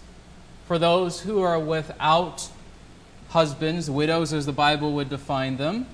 for 0.66 0.78
those 0.78 1.20
who 1.20 1.40
are 1.40 1.58
without 1.58 2.48
husbands, 3.28 3.90
widows 3.90 4.32
as 4.32 4.46
the 4.46 4.52
Bible 4.52 4.92
would 4.94 5.08
define 5.08 5.56
them, 5.56 5.86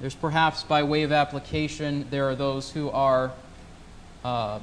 there's 0.00 0.14
perhaps, 0.16 0.64
by 0.64 0.82
way 0.82 1.04
of 1.04 1.12
application, 1.12 2.06
there 2.10 2.28
are 2.28 2.34
those 2.34 2.72
who 2.72 2.90
are 2.90 3.30
um, 4.24 4.60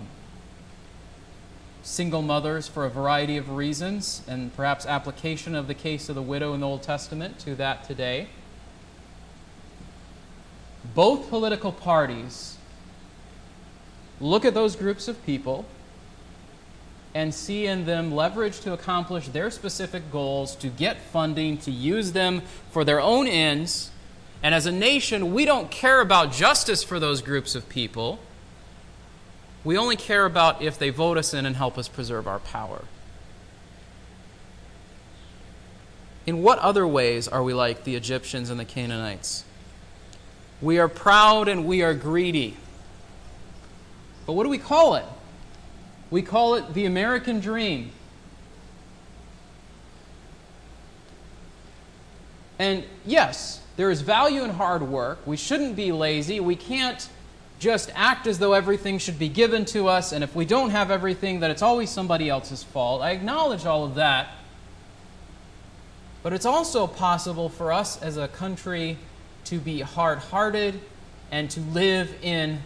single 1.89 2.21
mothers 2.21 2.67
for 2.67 2.85
a 2.85 2.89
variety 2.89 3.37
of 3.37 3.49
reasons, 3.49 4.21
and 4.27 4.55
perhaps 4.55 4.85
application 4.85 5.55
of 5.55 5.67
the 5.67 5.73
case 5.73 6.07
of 6.09 6.15
the 6.15 6.21
widow 6.21 6.53
in 6.53 6.61
the 6.61 6.67
Old 6.67 6.83
Testament 6.83 7.39
to 7.39 7.55
that 7.55 7.83
today. 7.83 8.27
Both 10.95 11.29
political 11.29 11.71
parties 11.71 12.57
look 14.21 14.45
at 14.45 14.53
those 14.53 14.75
groups 14.75 15.07
of 15.07 15.23
people 15.25 15.65
and 17.13 17.33
see 17.33 17.65
in 17.65 17.85
them 17.85 18.13
leverage 18.13 18.59
to 18.61 18.73
accomplish 18.73 19.27
their 19.29 19.49
specific 19.49 20.11
goals, 20.11 20.55
to 20.57 20.67
get 20.67 20.97
funding, 20.97 21.57
to 21.57 21.71
use 21.71 22.11
them 22.11 22.41
for 22.71 22.83
their 22.83 23.01
own 23.01 23.27
ends 23.27 23.91
and 24.41 24.55
as 24.55 24.65
a 24.65 24.71
nation, 24.71 25.33
we 25.33 25.45
don't 25.45 25.69
care 25.69 25.99
about 25.99 26.31
justice 26.31 26.83
for 26.83 26.99
those 26.99 27.21
groups 27.21 27.55
of 27.55 27.67
people. 27.67 28.19
We 29.63 29.77
only 29.77 29.95
care 29.95 30.25
about 30.25 30.61
if 30.61 30.77
they 30.79 30.89
vote 30.89 31.17
us 31.17 31.33
in 31.33 31.45
and 31.45 31.55
help 31.55 31.77
us 31.77 31.87
preserve 31.87 32.27
our 32.27 32.39
power. 32.39 32.85
In 36.25 36.41
what 36.43 36.59
other 36.59 36.87
ways 36.87 37.27
are 37.27 37.43
we 37.43 37.53
like 37.53 37.83
the 37.83 37.95
Egyptians 37.95 38.49
and 38.49 38.59
the 38.59 38.65
Canaanites? 38.65 39.43
We 40.61 40.77
are 40.77 40.87
proud 40.87 41.47
and 41.47 41.65
we 41.65 41.81
are 41.81 41.93
greedy. 41.93 42.57
But 44.25 44.33
what 44.33 44.43
do 44.43 44.49
we 44.49 44.57
call 44.57 44.95
it? 44.95 45.05
We 46.11 46.21
call 46.21 46.55
it 46.55 46.73
the 46.73 46.85
American 46.85 47.39
dream. 47.39 47.91
And 52.59 52.83
yes, 53.05 53.61
there 53.77 53.89
is 53.89 54.01
value 54.01 54.43
in 54.43 54.51
hard 54.51 54.83
work. 54.83 55.25
We 55.25 55.37
shouldn't 55.37 55.75
be 55.75 55.91
lazy. 55.91 56.39
We 56.39 56.55
can't 56.55 57.09
just 57.59 57.91
act 57.93 58.25
as 58.25 58.39
though 58.39 58.53
everything 58.53 58.97
should 58.97 59.19
be 59.19 59.29
given 59.29 59.65
to 59.65 59.87
us, 59.87 60.13
and 60.13 60.23
if 60.23 60.33
we 60.33 60.45
don't 60.45 60.69
have 60.69 60.89
everything, 60.89 61.41
that 61.41 61.51
it's 61.51 61.61
always 61.61 61.89
somebody 61.89 62.29
else's 62.29 62.63
fault. 62.63 63.01
I 63.01 63.11
acknowledge 63.11 63.65
all 63.65 63.83
of 63.83 63.95
that. 63.95 64.29
But 66.23 66.33
it's 66.33 66.45
also 66.45 66.87
possible 66.87 67.49
for 67.49 67.71
us 67.71 68.01
as 68.01 68.17
a 68.17 68.27
country 68.27 68.97
to 69.45 69.59
be 69.59 69.81
hard 69.81 70.19
hearted 70.19 70.79
and 71.31 71.49
to 71.51 71.59
live 71.59 72.13
in 72.21 72.59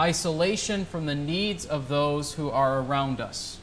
isolation 0.00 0.84
from 0.84 1.06
the 1.06 1.14
needs 1.14 1.64
of 1.64 1.88
those 1.88 2.34
who 2.34 2.50
are 2.50 2.80
around 2.80 3.20
us. 3.20 3.58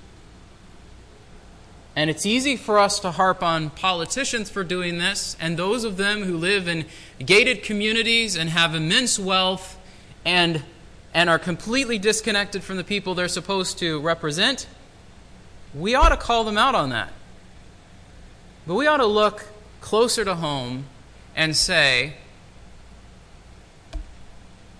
And 1.95 2.09
it's 2.09 2.25
easy 2.25 2.55
for 2.55 2.77
us 2.77 2.99
to 2.99 3.11
harp 3.11 3.41
on 3.41 3.71
politicians 3.71 4.49
for 4.49 4.63
doing 4.63 4.99
this, 4.99 5.35
and 5.39 5.57
those 5.57 5.83
of 5.83 5.97
them 5.97 6.23
who 6.23 6.37
live 6.37 6.67
in 6.67 6.85
gated 7.25 7.63
communities 7.63 8.35
and 8.35 8.51
have 8.51 8.75
immense 8.75 9.17
wealth 9.17 9.79
and, 10.27 10.61
and 11.13 11.29
are 11.29 11.39
completely 11.39 11.97
disconnected 11.97 12.61
from 12.61 12.75
the 12.75 12.83
people 12.83 13.15
they're 13.15 13.29
supposed 13.29 13.79
to 13.79 14.01
represent. 14.01 14.67
We 15.73 15.95
ought 15.95 16.09
to 16.09 16.17
call 16.17 16.43
them 16.43 16.57
out 16.57 16.75
on 16.75 16.89
that. 16.89 17.13
But 18.67 18.75
we 18.75 18.87
ought 18.87 18.97
to 18.97 19.05
look 19.05 19.45
closer 19.79 20.25
to 20.25 20.35
home 20.35 20.87
and 21.33 21.55
say, 21.55 22.15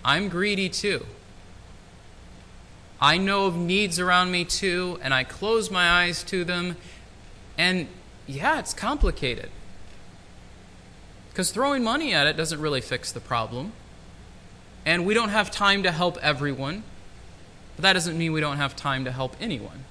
I'm 0.03 0.27
greedy 0.27 0.67
too. 0.67 1.05
I 2.99 3.17
know 3.17 3.45
of 3.45 3.55
needs 3.55 3.97
around 3.97 4.31
me 4.31 4.43
too, 4.43 4.99
and 5.01 5.13
I 5.13 5.23
close 5.23 5.71
my 5.71 5.87
eyes 5.87 6.23
to 6.23 6.43
them. 6.43 6.75
And 7.57 7.87
yeah, 8.25 8.59
it's 8.59 8.73
complicated. 8.73 9.49
Because 11.29 11.51
throwing 11.51 11.85
money 11.85 12.13
at 12.13 12.27
it 12.27 12.35
doesn't 12.35 12.59
really 12.59 12.81
fix 12.81 13.13
the 13.13 13.21
problem. 13.21 13.71
And 14.85 15.05
we 15.05 15.13
don't 15.13 15.29
have 15.29 15.51
time 15.51 15.83
to 15.83 15.91
help 15.91 16.17
everyone. 16.21 16.83
But 17.75 17.83
that 17.83 17.93
doesn't 17.93 18.17
mean 18.17 18.33
we 18.33 18.41
don't 18.41 18.57
have 18.57 18.75
time 18.75 19.05
to 19.05 19.11
help 19.11 19.35
anyone, 19.39 19.85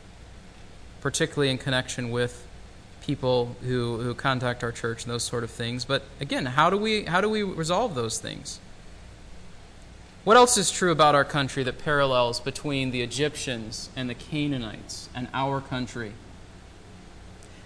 particularly 1.00 1.50
in 1.50 1.58
connection 1.58 2.10
with 2.10 2.46
people 3.00 3.54
who, 3.62 3.98
who 3.98 4.12
contact 4.14 4.64
our 4.64 4.72
church 4.72 5.04
and 5.04 5.12
those 5.12 5.22
sort 5.22 5.44
of 5.44 5.50
things. 5.50 5.84
But 5.84 6.02
again, 6.20 6.46
how 6.46 6.68
do 6.68 6.76
we 6.76 7.04
how 7.04 7.20
do 7.20 7.28
we 7.28 7.44
resolve 7.44 7.94
those 7.94 8.18
things? 8.18 8.58
What 10.24 10.36
else 10.36 10.58
is 10.58 10.72
true 10.72 10.90
about 10.90 11.14
our 11.14 11.24
country 11.24 11.62
that 11.62 11.78
parallels 11.78 12.40
between 12.40 12.90
the 12.90 13.02
Egyptians 13.02 13.90
and 13.94 14.10
the 14.10 14.14
Canaanites 14.14 15.08
and 15.14 15.28
our 15.32 15.60
country? 15.60 16.14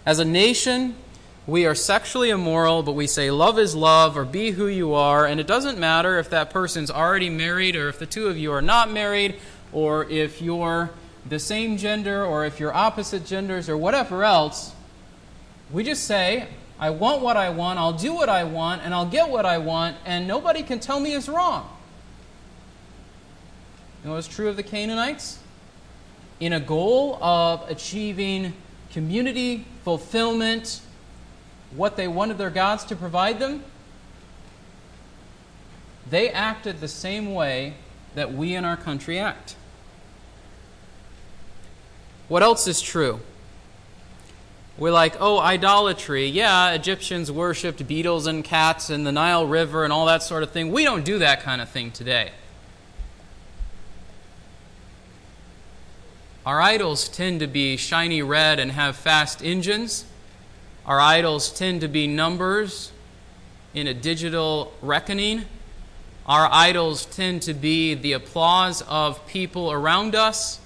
As 0.04 0.18
a 0.18 0.26
nation, 0.26 0.96
we 1.46 1.66
are 1.66 1.74
sexually 1.74 2.30
immoral, 2.30 2.82
but 2.82 2.92
we 2.92 3.06
say 3.06 3.30
love 3.30 3.58
is 3.58 3.74
love 3.74 4.16
or 4.16 4.24
be 4.24 4.50
who 4.50 4.66
you 4.66 4.94
are, 4.94 5.26
and 5.26 5.40
it 5.40 5.46
doesn't 5.46 5.78
matter 5.78 6.18
if 6.18 6.30
that 6.30 6.50
person's 6.50 6.90
already 6.90 7.30
married 7.30 7.76
or 7.76 7.88
if 7.88 7.98
the 7.98 8.06
two 8.06 8.28
of 8.28 8.36
you 8.36 8.52
are 8.52 8.62
not 8.62 8.90
married 8.90 9.36
or 9.72 10.04
if 10.08 10.42
you're 10.42 10.90
the 11.28 11.38
same 11.38 11.76
gender 11.76 12.24
or 12.24 12.44
if 12.44 12.60
you're 12.60 12.74
opposite 12.74 13.24
genders 13.24 13.68
or 13.68 13.76
whatever 13.76 14.24
else. 14.24 14.74
We 15.70 15.84
just 15.84 16.04
say, 16.04 16.48
I 16.78 16.90
want 16.90 17.22
what 17.22 17.36
I 17.36 17.50
want, 17.50 17.78
I'll 17.78 17.92
do 17.92 18.14
what 18.14 18.28
I 18.28 18.44
want, 18.44 18.82
and 18.84 18.94
I'll 18.94 19.06
get 19.06 19.28
what 19.28 19.46
I 19.46 19.58
want, 19.58 19.96
and 20.04 20.26
nobody 20.26 20.62
can 20.62 20.80
tell 20.80 20.98
me 20.98 21.14
it's 21.14 21.28
wrong. 21.28 21.68
You 24.02 24.08
know 24.08 24.14
what's 24.16 24.28
true 24.28 24.48
of 24.48 24.56
the 24.56 24.62
Canaanites? 24.62 25.38
In 26.40 26.54
a 26.54 26.60
goal 26.60 27.22
of 27.22 27.68
achieving 27.68 28.54
community 28.92 29.66
fulfillment, 29.84 30.80
what 31.74 31.96
they 31.96 32.08
wanted 32.08 32.38
their 32.38 32.50
gods 32.50 32.84
to 32.84 32.96
provide 32.96 33.38
them, 33.38 33.64
they 36.08 36.30
acted 36.30 36.80
the 36.80 36.88
same 36.88 37.34
way 37.34 37.74
that 38.14 38.32
we 38.32 38.54
in 38.54 38.64
our 38.64 38.76
country 38.76 39.18
act. 39.18 39.54
What 42.28 42.42
else 42.42 42.66
is 42.66 42.80
true? 42.80 43.20
We're 44.78 44.92
like, 44.92 45.16
oh, 45.20 45.38
idolatry. 45.38 46.26
Yeah, 46.26 46.72
Egyptians 46.72 47.30
worshipped 47.30 47.86
beetles 47.86 48.26
and 48.26 48.42
cats 48.42 48.88
and 48.88 49.06
the 49.06 49.12
Nile 49.12 49.46
River 49.46 49.84
and 49.84 49.92
all 49.92 50.06
that 50.06 50.22
sort 50.22 50.42
of 50.42 50.50
thing. 50.50 50.72
We 50.72 50.84
don't 50.84 51.04
do 51.04 51.18
that 51.18 51.42
kind 51.42 51.60
of 51.60 51.68
thing 51.68 51.90
today. 51.90 52.30
Our 56.46 56.62
idols 56.62 57.08
tend 57.08 57.40
to 57.40 57.46
be 57.46 57.76
shiny 57.76 58.22
red 58.22 58.58
and 58.58 58.72
have 58.72 58.96
fast 58.96 59.44
engines. 59.44 60.06
Our 60.86 60.98
idols 60.98 61.50
tend 61.50 61.82
to 61.82 61.88
be 61.88 62.06
numbers 62.06 62.90
in 63.74 63.86
a 63.86 63.94
digital 63.94 64.72
reckoning. 64.80 65.44
Our 66.26 66.48
idols 66.50 67.06
tend 67.06 67.42
to 67.42 67.54
be 67.54 67.94
the 67.94 68.12
applause 68.12 68.82
of 68.82 69.26
people 69.26 69.70
around 69.70 70.14
us. 70.14 70.60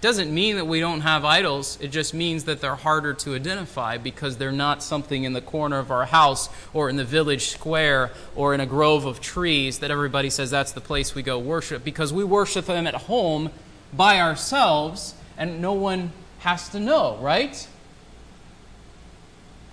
Doesn't 0.00 0.34
mean 0.34 0.56
that 0.56 0.66
we 0.66 0.80
don't 0.80 1.02
have 1.02 1.24
idols. 1.24 1.78
It 1.80 1.88
just 1.88 2.12
means 2.12 2.44
that 2.44 2.60
they're 2.60 2.74
harder 2.74 3.14
to 3.14 3.36
identify 3.36 3.98
because 3.98 4.36
they're 4.36 4.50
not 4.50 4.82
something 4.82 5.22
in 5.22 5.32
the 5.32 5.40
corner 5.40 5.78
of 5.78 5.92
our 5.92 6.06
house 6.06 6.48
or 6.74 6.90
in 6.90 6.96
the 6.96 7.04
village 7.04 7.50
square 7.50 8.10
or 8.34 8.52
in 8.52 8.60
a 8.60 8.66
grove 8.66 9.04
of 9.04 9.20
trees 9.20 9.78
that 9.78 9.92
everybody 9.92 10.28
says 10.28 10.50
that's 10.50 10.72
the 10.72 10.80
place 10.80 11.14
we 11.14 11.22
go 11.22 11.38
worship 11.38 11.84
because 11.84 12.12
we 12.12 12.24
worship 12.24 12.66
them 12.66 12.88
at 12.88 12.94
home 12.94 13.50
by 13.92 14.20
ourselves 14.20 15.14
and 15.38 15.62
no 15.62 15.72
one 15.72 16.10
has 16.40 16.68
to 16.70 16.80
know, 16.80 17.16
right? 17.18 17.68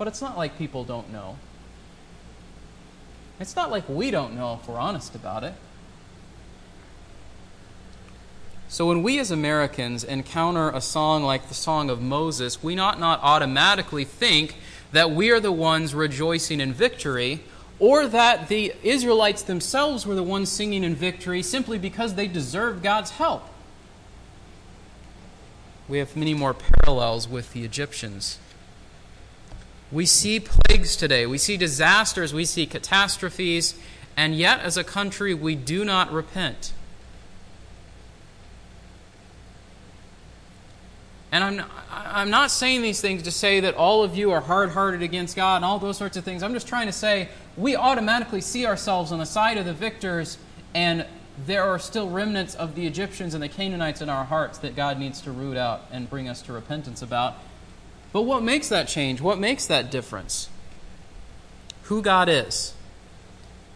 But 0.00 0.08
it's 0.08 0.22
not 0.22 0.38
like 0.38 0.56
people 0.56 0.82
don't 0.82 1.12
know. 1.12 1.36
It's 3.38 3.54
not 3.54 3.70
like 3.70 3.86
we 3.86 4.10
don't 4.10 4.34
know 4.34 4.58
if 4.58 4.66
we're 4.66 4.78
honest 4.78 5.14
about 5.14 5.44
it. 5.44 5.52
So 8.70 8.86
when 8.86 9.02
we 9.02 9.18
as 9.18 9.30
Americans 9.30 10.02
encounter 10.02 10.70
a 10.70 10.80
song 10.80 11.22
like 11.22 11.48
the 11.48 11.54
Song 11.54 11.90
of 11.90 12.00
Moses, 12.00 12.62
we 12.62 12.74
not 12.74 12.98
not 12.98 13.20
automatically 13.22 14.04
think 14.04 14.56
that 14.92 15.10
we 15.10 15.28
are 15.28 15.38
the 15.38 15.52
ones 15.52 15.94
rejoicing 15.94 16.62
in 16.62 16.72
victory 16.72 17.40
or 17.78 18.06
that 18.06 18.48
the 18.48 18.72
Israelites 18.82 19.42
themselves 19.42 20.06
were 20.06 20.14
the 20.14 20.22
ones 20.22 20.48
singing 20.48 20.82
in 20.82 20.94
victory 20.94 21.42
simply 21.42 21.78
because 21.78 22.14
they 22.14 22.26
deserved 22.26 22.82
God's 22.82 23.10
help 23.10 23.50
we 25.90 25.98
have 25.98 26.16
many 26.16 26.32
more 26.34 26.54
parallels 26.54 27.28
with 27.28 27.52
the 27.52 27.64
Egyptians. 27.64 28.38
We 29.92 30.06
see 30.06 30.40
plagues 30.40 30.94
today, 30.96 31.26
we 31.26 31.38
see 31.38 31.56
disasters, 31.56 32.32
we 32.32 32.44
see 32.44 32.66
catastrophes, 32.66 33.74
and 34.16 34.34
yet 34.34 34.60
as 34.60 34.76
a 34.76 34.84
country 34.84 35.34
we 35.34 35.54
do 35.54 35.84
not 35.84 36.12
repent. 36.12 36.72
And 41.32 41.44
I'm, 41.44 41.64
I'm 41.90 42.30
not 42.30 42.50
saying 42.50 42.82
these 42.82 43.00
things 43.00 43.22
to 43.22 43.30
say 43.30 43.60
that 43.60 43.74
all 43.74 44.02
of 44.02 44.16
you 44.16 44.32
are 44.32 44.40
hard 44.40 44.70
hearted 44.70 45.02
against 45.02 45.36
God 45.36 45.56
and 45.56 45.64
all 45.64 45.78
those 45.78 45.96
sorts 45.96 46.16
of 46.16 46.24
things. 46.24 46.42
I'm 46.42 46.54
just 46.54 46.66
trying 46.66 46.86
to 46.86 46.92
say 46.92 47.28
we 47.56 47.76
automatically 47.76 48.40
see 48.40 48.66
ourselves 48.66 49.12
on 49.12 49.20
the 49.20 49.26
side 49.26 49.56
of 49.56 49.64
the 49.64 49.72
victors 49.72 50.38
and 50.74 51.06
there 51.46 51.62
are 51.62 51.78
still 51.78 52.10
remnants 52.10 52.54
of 52.54 52.74
the 52.74 52.86
Egyptians 52.86 53.34
and 53.34 53.42
the 53.42 53.48
Canaanites 53.48 54.02
in 54.02 54.08
our 54.08 54.24
hearts 54.24 54.58
that 54.58 54.76
God 54.76 54.98
needs 54.98 55.20
to 55.22 55.30
root 55.30 55.56
out 55.56 55.82
and 55.90 56.10
bring 56.10 56.28
us 56.28 56.42
to 56.42 56.52
repentance 56.52 57.00
about. 57.00 57.36
But 58.12 58.22
what 58.22 58.42
makes 58.42 58.68
that 58.68 58.88
change? 58.88 59.20
What 59.20 59.38
makes 59.38 59.66
that 59.66 59.90
difference? 59.90 60.48
Who 61.84 62.02
God 62.02 62.28
is. 62.28 62.74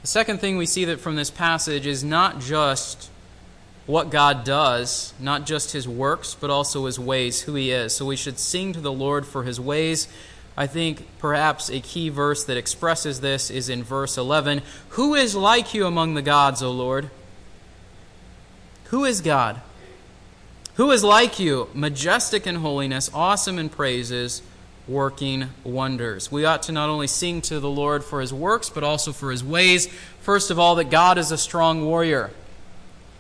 The 0.02 0.08
second 0.08 0.38
thing 0.38 0.56
we 0.56 0.66
see 0.66 0.84
that 0.86 1.00
from 1.00 1.16
this 1.16 1.30
passage 1.30 1.86
is 1.86 2.04
not 2.04 2.40
just 2.40 3.10
what 3.86 4.10
God 4.10 4.44
does, 4.44 5.12
not 5.20 5.46
just 5.46 5.72
his 5.72 5.86
works, 5.86 6.34
but 6.34 6.50
also 6.50 6.86
his 6.86 6.98
ways, 6.98 7.42
who 7.42 7.54
he 7.54 7.70
is. 7.70 7.94
So 7.94 8.06
we 8.06 8.16
should 8.16 8.38
sing 8.38 8.72
to 8.72 8.80
the 8.80 8.92
Lord 8.92 9.26
for 9.26 9.44
his 9.44 9.60
ways. 9.60 10.08
I 10.56 10.66
think 10.66 11.06
perhaps 11.18 11.68
a 11.68 11.80
key 11.80 12.08
verse 12.08 12.44
that 12.44 12.56
expresses 12.56 13.20
this 13.20 13.50
is 13.50 13.68
in 13.68 13.82
verse 13.82 14.16
11 14.16 14.62
Who 14.90 15.14
is 15.14 15.34
like 15.34 15.74
you 15.74 15.86
among 15.86 16.14
the 16.14 16.22
gods, 16.22 16.62
O 16.62 16.70
Lord? 16.70 17.10
Who 18.84 19.04
is 19.04 19.20
God? 19.20 19.60
Who 20.74 20.90
is 20.90 21.04
like 21.04 21.38
you, 21.38 21.68
majestic 21.72 22.48
in 22.48 22.56
holiness, 22.56 23.08
awesome 23.14 23.60
in 23.60 23.68
praises, 23.68 24.42
working 24.88 25.50
wonders? 25.62 26.32
We 26.32 26.44
ought 26.44 26.64
to 26.64 26.72
not 26.72 26.88
only 26.88 27.06
sing 27.06 27.42
to 27.42 27.60
the 27.60 27.70
Lord 27.70 28.02
for 28.02 28.20
his 28.20 28.34
works, 28.34 28.70
but 28.70 28.82
also 28.82 29.12
for 29.12 29.30
his 29.30 29.44
ways. 29.44 29.86
First 30.20 30.50
of 30.50 30.58
all, 30.58 30.74
that 30.74 30.90
God 30.90 31.16
is 31.16 31.30
a 31.30 31.38
strong 31.38 31.84
warrior. 31.84 32.32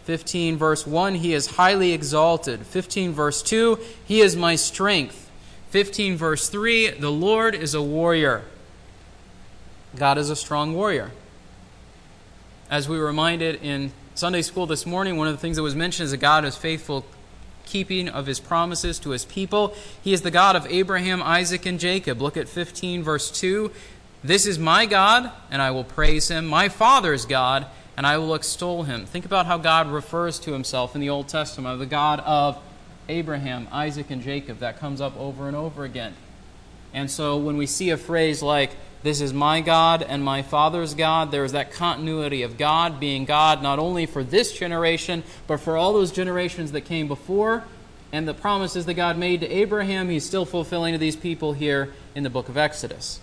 15 0.02 0.56
verse 0.56 0.86
1, 0.86 1.14
he 1.14 1.32
is 1.32 1.46
highly 1.46 1.92
exalted. 1.92 2.66
15 2.66 3.12
verse 3.12 3.40
2, 3.40 3.78
he 4.04 4.20
is 4.20 4.34
my 4.34 4.56
strength. 4.56 5.30
15 5.70 6.16
verse 6.16 6.48
3, 6.48 6.90
the 6.90 7.10
Lord 7.10 7.54
is 7.54 7.72
a 7.74 7.82
warrior. 7.82 8.42
God 9.96 10.18
is 10.18 10.28
a 10.28 10.36
strong 10.36 10.74
warrior. 10.74 11.12
As 12.68 12.88
we 12.88 12.98
were 12.98 13.06
reminded 13.06 13.62
in 13.62 13.92
Sunday 14.16 14.42
school 14.42 14.66
this 14.66 14.84
morning, 14.84 15.16
one 15.16 15.28
of 15.28 15.34
the 15.34 15.40
things 15.40 15.56
that 15.56 15.62
was 15.62 15.76
mentioned 15.76 16.06
is 16.06 16.10
that 16.10 16.18
God 16.18 16.44
is 16.44 16.56
faithful 16.56 17.06
keeping 17.64 18.08
of 18.08 18.26
his 18.26 18.40
promises 18.40 18.98
to 19.00 19.10
his 19.10 19.24
people. 19.24 19.74
He 20.02 20.12
is 20.12 20.22
the 20.22 20.30
God 20.30 20.56
of 20.56 20.66
Abraham, 20.66 21.22
Isaac, 21.22 21.66
and 21.66 21.80
Jacob. 21.80 22.20
Look 22.20 22.36
at 22.36 22.48
15, 22.48 23.02
verse 23.02 23.30
2. 23.30 23.70
This 24.22 24.46
is 24.46 24.58
my 24.58 24.86
God, 24.86 25.30
and 25.50 25.60
I 25.60 25.70
will 25.70 25.84
praise 25.84 26.28
him, 26.28 26.46
my 26.46 26.68
Father's 26.68 27.26
God, 27.26 27.66
and 27.96 28.06
I 28.06 28.18
will 28.18 28.34
extol 28.34 28.84
him. 28.84 29.04
Think 29.06 29.24
about 29.24 29.46
how 29.46 29.58
God 29.58 29.90
refers 29.90 30.38
to 30.40 30.52
himself 30.52 30.94
in 30.94 31.00
the 31.00 31.10
Old 31.10 31.28
Testament, 31.28 31.78
the 31.78 31.86
God 31.86 32.20
of 32.20 32.58
Abraham, 33.08 33.68
Isaac, 33.70 34.10
and 34.10 34.22
Jacob. 34.22 34.60
That 34.60 34.78
comes 34.78 35.00
up 35.00 35.14
over 35.18 35.46
and 35.46 35.56
over 35.56 35.84
again. 35.84 36.14
And 36.94 37.10
so 37.10 37.36
when 37.36 37.56
we 37.56 37.66
see 37.66 37.90
a 37.90 37.96
phrase 37.96 38.42
like, 38.42 38.70
this 39.04 39.20
is 39.20 39.34
my 39.34 39.60
God 39.60 40.02
and 40.02 40.24
my 40.24 40.40
Father's 40.40 40.94
God. 40.94 41.30
There 41.30 41.44
is 41.44 41.52
that 41.52 41.70
continuity 41.72 42.42
of 42.42 42.56
God 42.56 42.98
being 42.98 43.26
God 43.26 43.62
not 43.62 43.78
only 43.78 44.06
for 44.06 44.24
this 44.24 44.50
generation, 44.50 45.22
but 45.46 45.60
for 45.60 45.76
all 45.76 45.92
those 45.92 46.10
generations 46.10 46.72
that 46.72 46.86
came 46.86 47.06
before. 47.06 47.64
And 48.12 48.26
the 48.26 48.32
promises 48.32 48.86
that 48.86 48.94
God 48.94 49.18
made 49.18 49.40
to 49.40 49.48
Abraham, 49.50 50.08
He's 50.08 50.24
still 50.24 50.46
fulfilling 50.46 50.94
to 50.94 50.98
these 50.98 51.16
people 51.16 51.52
here 51.52 51.92
in 52.14 52.22
the 52.22 52.30
book 52.30 52.48
of 52.48 52.56
Exodus. 52.56 53.20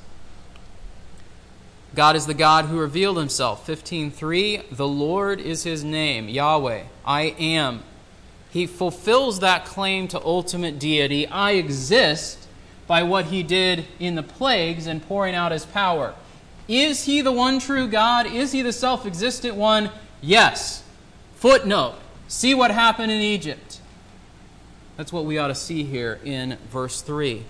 God 1.95 2.15
is 2.15 2.27
the 2.27 2.35
God 2.35 2.65
who 2.65 2.77
revealed 2.77 3.17
Himself. 3.17 3.65
15.3 3.65 4.69
The 4.69 4.87
Lord 4.87 5.41
is 5.41 5.63
His 5.63 5.83
name, 5.83 6.29
Yahweh. 6.29 6.83
I 7.03 7.21
am. 7.23 7.81
He 8.51 8.67
fulfills 8.67 9.39
that 9.39 9.65
claim 9.65 10.07
to 10.09 10.23
ultimate 10.23 10.77
deity. 10.77 11.25
I 11.25 11.53
exist 11.53 12.40
by 12.91 13.03
what 13.03 13.27
he 13.27 13.41
did 13.41 13.85
in 13.99 14.15
the 14.15 14.21
plagues 14.21 14.85
and 14.85 15.01
pouring 15.07 15.33
out 15.33 15.53
his 15.53 15.65
power. 15.65 16.13
Is 16.67 17.05
he 17.05 17.21
the 17.21 17.31
one 17.31 17.57
true 17.57 17.87
God? 17.87 18.25
Is 18.25 18.51
he 18.51 18.61
the 18.61 18.73
self 18.73 19.05
existent 19.05 19.55
one? 19.55 19.89
Yes. 20.19 20.83
Footnote 21.37 21.95
See 22.27 22.53
what 22.53 22.69
happened 22.69 23.09
in 23.09 23.21
Egypt. 23.21 23.79
That's 24.97 25.13
what 25.13 25.23
we 25.23 25.37
ought 25.37 25.47
to 25.47 25.55
see 25.55 25.83
here 25.85 26.19
in 26.25 26.57
verse 26.69 27.01
3. 27.01 27.45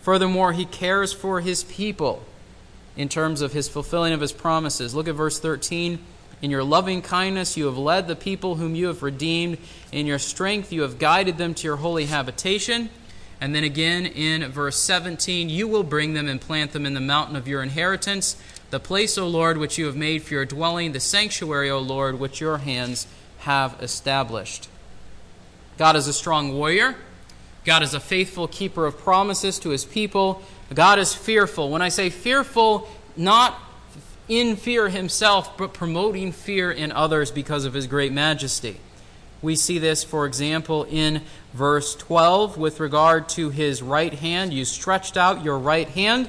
Furthermore, 0.00 0.52
he 0.52 0.64
cares 0.64 1.12
for 1.12 1.40
his 1.40 1.62
people 1.62 2.24
in 2.96 3.08
terms 3.08 3.42
of 3.42 3.52
his 3.52 3.68
fulfilling 3.68 4.12
of 4.12 4.20
his 4.20 4.32
promises. 4.32 4.96
Look 4.96 5.06
at 5.06 5.14
verse 5.14 5.38
13. 5.38 6.00
In 6.42 6.50
your 6.50 6.64
loving 6.64 7.02
kindness, 7.02 7.56
you 7.56 7.66
have 7.66 7.78
led 7.78 8.08
the 8.08 8.16
people 8.16 8.56
whom 8.56 8.74
you 8.74 8.88
have 8.88 9.04
redeemed. 9.04 9.58
In 9.92 10.06
your 10.06 10.18
strength, 10.18 10.72
you 10.72 10.82
have 10.82 10.98
guided 10.98 11.38
them 11.38 11.54
to 11.54 11.68
your 11.68 11.76
holy 11.76 12.06
habitation. 12.06 12.90
And 13.40 13.54
then 13.54 13.64
again 13.64 14.06
in 14.06 14.50
verse 14.50 14.76
17, 14.76 15.48
you 15.48 15.68
will 15.68 15.82
bring 15.82 16.14
them 16.14 16.28
and 16.28 16.40
plant 16.40 16.72
them 16.72 16.86
in 16.86 16.94
the 16.94 17.00
mountain 17.00 17.36
of 17.36 17.46
your 17.46 17.62
inheritance, 17.62 18.36
the 18.70 18.80
place, 18.80 19.18
O 19.18 19.28
Lord, 19.28 19.58
which 19.58 19.78
you 19.78 19.86
have 19.86 19.96
made 19.96 20.22
for 20.22 20.34
your 20.34 20.44
dwelling, 20.44 20.92
the 20.92 21.00
sanctuary, 21.00 21.70
O 21.70 21.78
Lord, 21.78 22.18
which 22.18 22.40
your 22.40 22.58
hands 22.58 23.06
have 23.40 23.76
established. 23.80 24.68
God 25.78 25.96
is 25.96 26.08
a 26.08 26.12
strong 26.12 26.54
warrior. 26.54 26.96
God 27.64 27.82
is 27.82 27.94
a 27.94 28.00
faithful 28.00 28.48
keeper 28.48 28.86
of 28.86 28.96
promises 28.98 29.58
to 29.60 29.70
his 29.70 29.84
people. 29.84 30.42
God 30.72 30.98
is 30.98 31.14
fearful. 31.14 31.70
When 31.70 31.82
I 31.82 31.90
say 31.90 32.10
fearful, 32.10 32.88
not 33.16 33.58
in 34.28 34.56
fear 34.56 34.88
himself, 34.88 35.56
but 35.56 35.74
promoting 35.74 36.32
fear 36.32 36.70
in 36.70 36.90
others 36.92 37.30
because 37.30 37.64
of 37.64 37.74
his 37.74 37.86
great 37.86 38.12
majesty. 38.12 38.80
We 39.42 39.54
see 39.54 39.78
this, 39.78 40.02
for 40.02 40.26
example, 40.26 40.86
in 40.88 41.22
verse 41.56 41.96
12 41.96 42.58
with 42.58 42.80
regard 42.80 43.28
to 43.30 43.48
his 43.48 43.82
right 43.82 44.12
hand. 44.12 44.52
You 44.52 44.64
stretched 44.64 45.16
out 45.16 45.42
your 45.42 45.58
right 45.58 45.88
hand. 45.88 46.28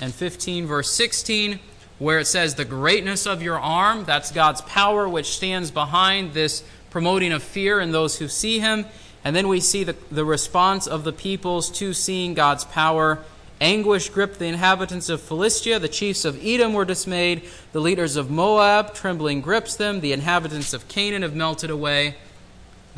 And 0.00 0.14
15, 0.14 0.66
verse 0.66 0.90
16, 0.92 1.58
where 1.98 2.20
it 2.20 2.26
says, 2.26 2.54
The 2.54 2.64
greatness 2.64 3.26
of 3.26 3.42
your 3.42 3.58
arm, 3.58 4.04
that's 4.04 4.30
God's 4.30 4.60
power 4.62 5.08
which 5.08 5.36
stands 5.36 5.72
behind 5.72 6.32
this 6.32 6.62
promoting 6.90 7.32
of 7.32 7.42
fear 7.42 7.80
in 7.80 7.90
those 7.90 8.18
who 8.18 8.28
see 8.28 8.60
him. 8.60 8.86
And 9.24 9.34
then 9.34 9.48
we 9.48 9.58
see 9.58 9.82
the, 9.82 9.96
the 10.12 10.24
response 10.24 10.86
of 10.86 11.02
the 11.02 11.12
peoples 11.12 11.70
to 11.72 11.92
seeing 11.92 12.34
God's 12.34 12.64
power. 12.64 13.18
Anguish 13.60 14.10
gripped 14.10 14.38
the 14.38 14.46
inhabitants 14.46 15.08
of 15.08 15.20
Philistia. 15.20 15.80
The 15.80 15.88
chiefs 15.88 16.24
of 16.24 16.38
Edom 16.44 16.72
were 16.72 16.84
dismayed. 16.84 17.42
The 17.72 17.80
leaders 17.80 18.14
of 18.14 18.30
Moab, 18.30 18.94
trembling, 18.94 19.40
grips 19.40 19.74
them. 19.74 20.00
The 20.00 20.12
inhabitants 20.12 20.72
of 20.72 20.86
Canaan 20.86 21.22
have 21.22 21.34
melted 21.34 21.68
away. 21.68 22.14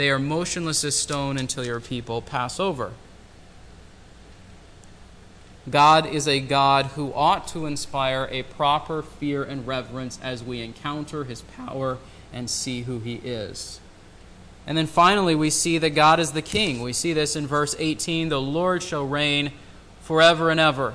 They 0.01 0.09
are 0.09 0.19
motionless 0.19 0.83
as 0.83 0.97
stone 0.97 1.37
until 1.37 1.63
your 1.63 1.79
people 1.79 2.23
pass 2.23 2.59
over. 2.59 2.93
God 5.69 6.07
is 6.07 6.27
a 6.27 6.41
God 6.41 6.87
who 6.87 7.13
ought 7.13 7.47
to 7.49 7.67
inspire 7.67 8.27
a 8.31 8.45
proper 8.45 9.03
fear 9.03 9.43
and 9.43 9.67
reverence 9.67 10.19
as 10.23 10.43
we 10.43 10.63
encounter 10.63 11.25
his 11.25 11.43
power 11.43 11.99
and 12.33 12.49
see 12.49 12.81
who 12.85 13.01
he 13.01 13.17
is. 13.17 13.79
And 14.67 14.79
then 14.79 14.87
finally, 14.87 15.35
we 15.35 15.51
see 15.51 15.77
that 15.77 15.91
God 15.91 16.19
is 16.19 16.33
the 16.33 16.41
king. 16.41 16.81
We 16.81 16.95
see 16.95 17.13
this 17.13 17.37
in 17.37 17.47
verse 17.47 17.77
18 17.79 18.31
the 18.31 18.41
Lord 18.41 18.83
shall 18.83 19.07
reign 19.07 19.53
forever 20.01 20.49
and 20.49 20.59
ever. 20.59 20.95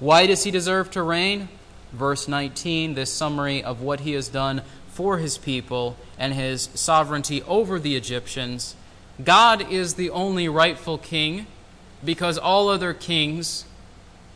Why 0.00 0.26
does 0.26 0.44
he 0.44 0.50
deserve 0.50 0.90
to 0.92 1.02
reign? 1.02 1.50
Verse 1.92 2.26
19, 2.26 2.94
this 2.94 3.12
summary 3.12 3.62
of 3.62 3.82
what 3.82 4.00
he 4.00 4.12
has 4.12 4.28
done 4.28 4.62
for 4.98 5.18
his 5.18 5.38
people 5.38 5.96
and 6.18 6.34
his 6.34 6.70
sovereignty 6.74 7.40
over 7.44 7.78
the 7.78 7.94
Egyptians. 7.94 8.74
God 9.22 9.70
is 9.70 9.94
the 9.94 10.10
only 10.10 10.48
rightful 10.48 10.98
king 10.98 11.46
because 12.04 12.36
all 12.36 12.68
other 12.68 12.92
kings 12.92 13.64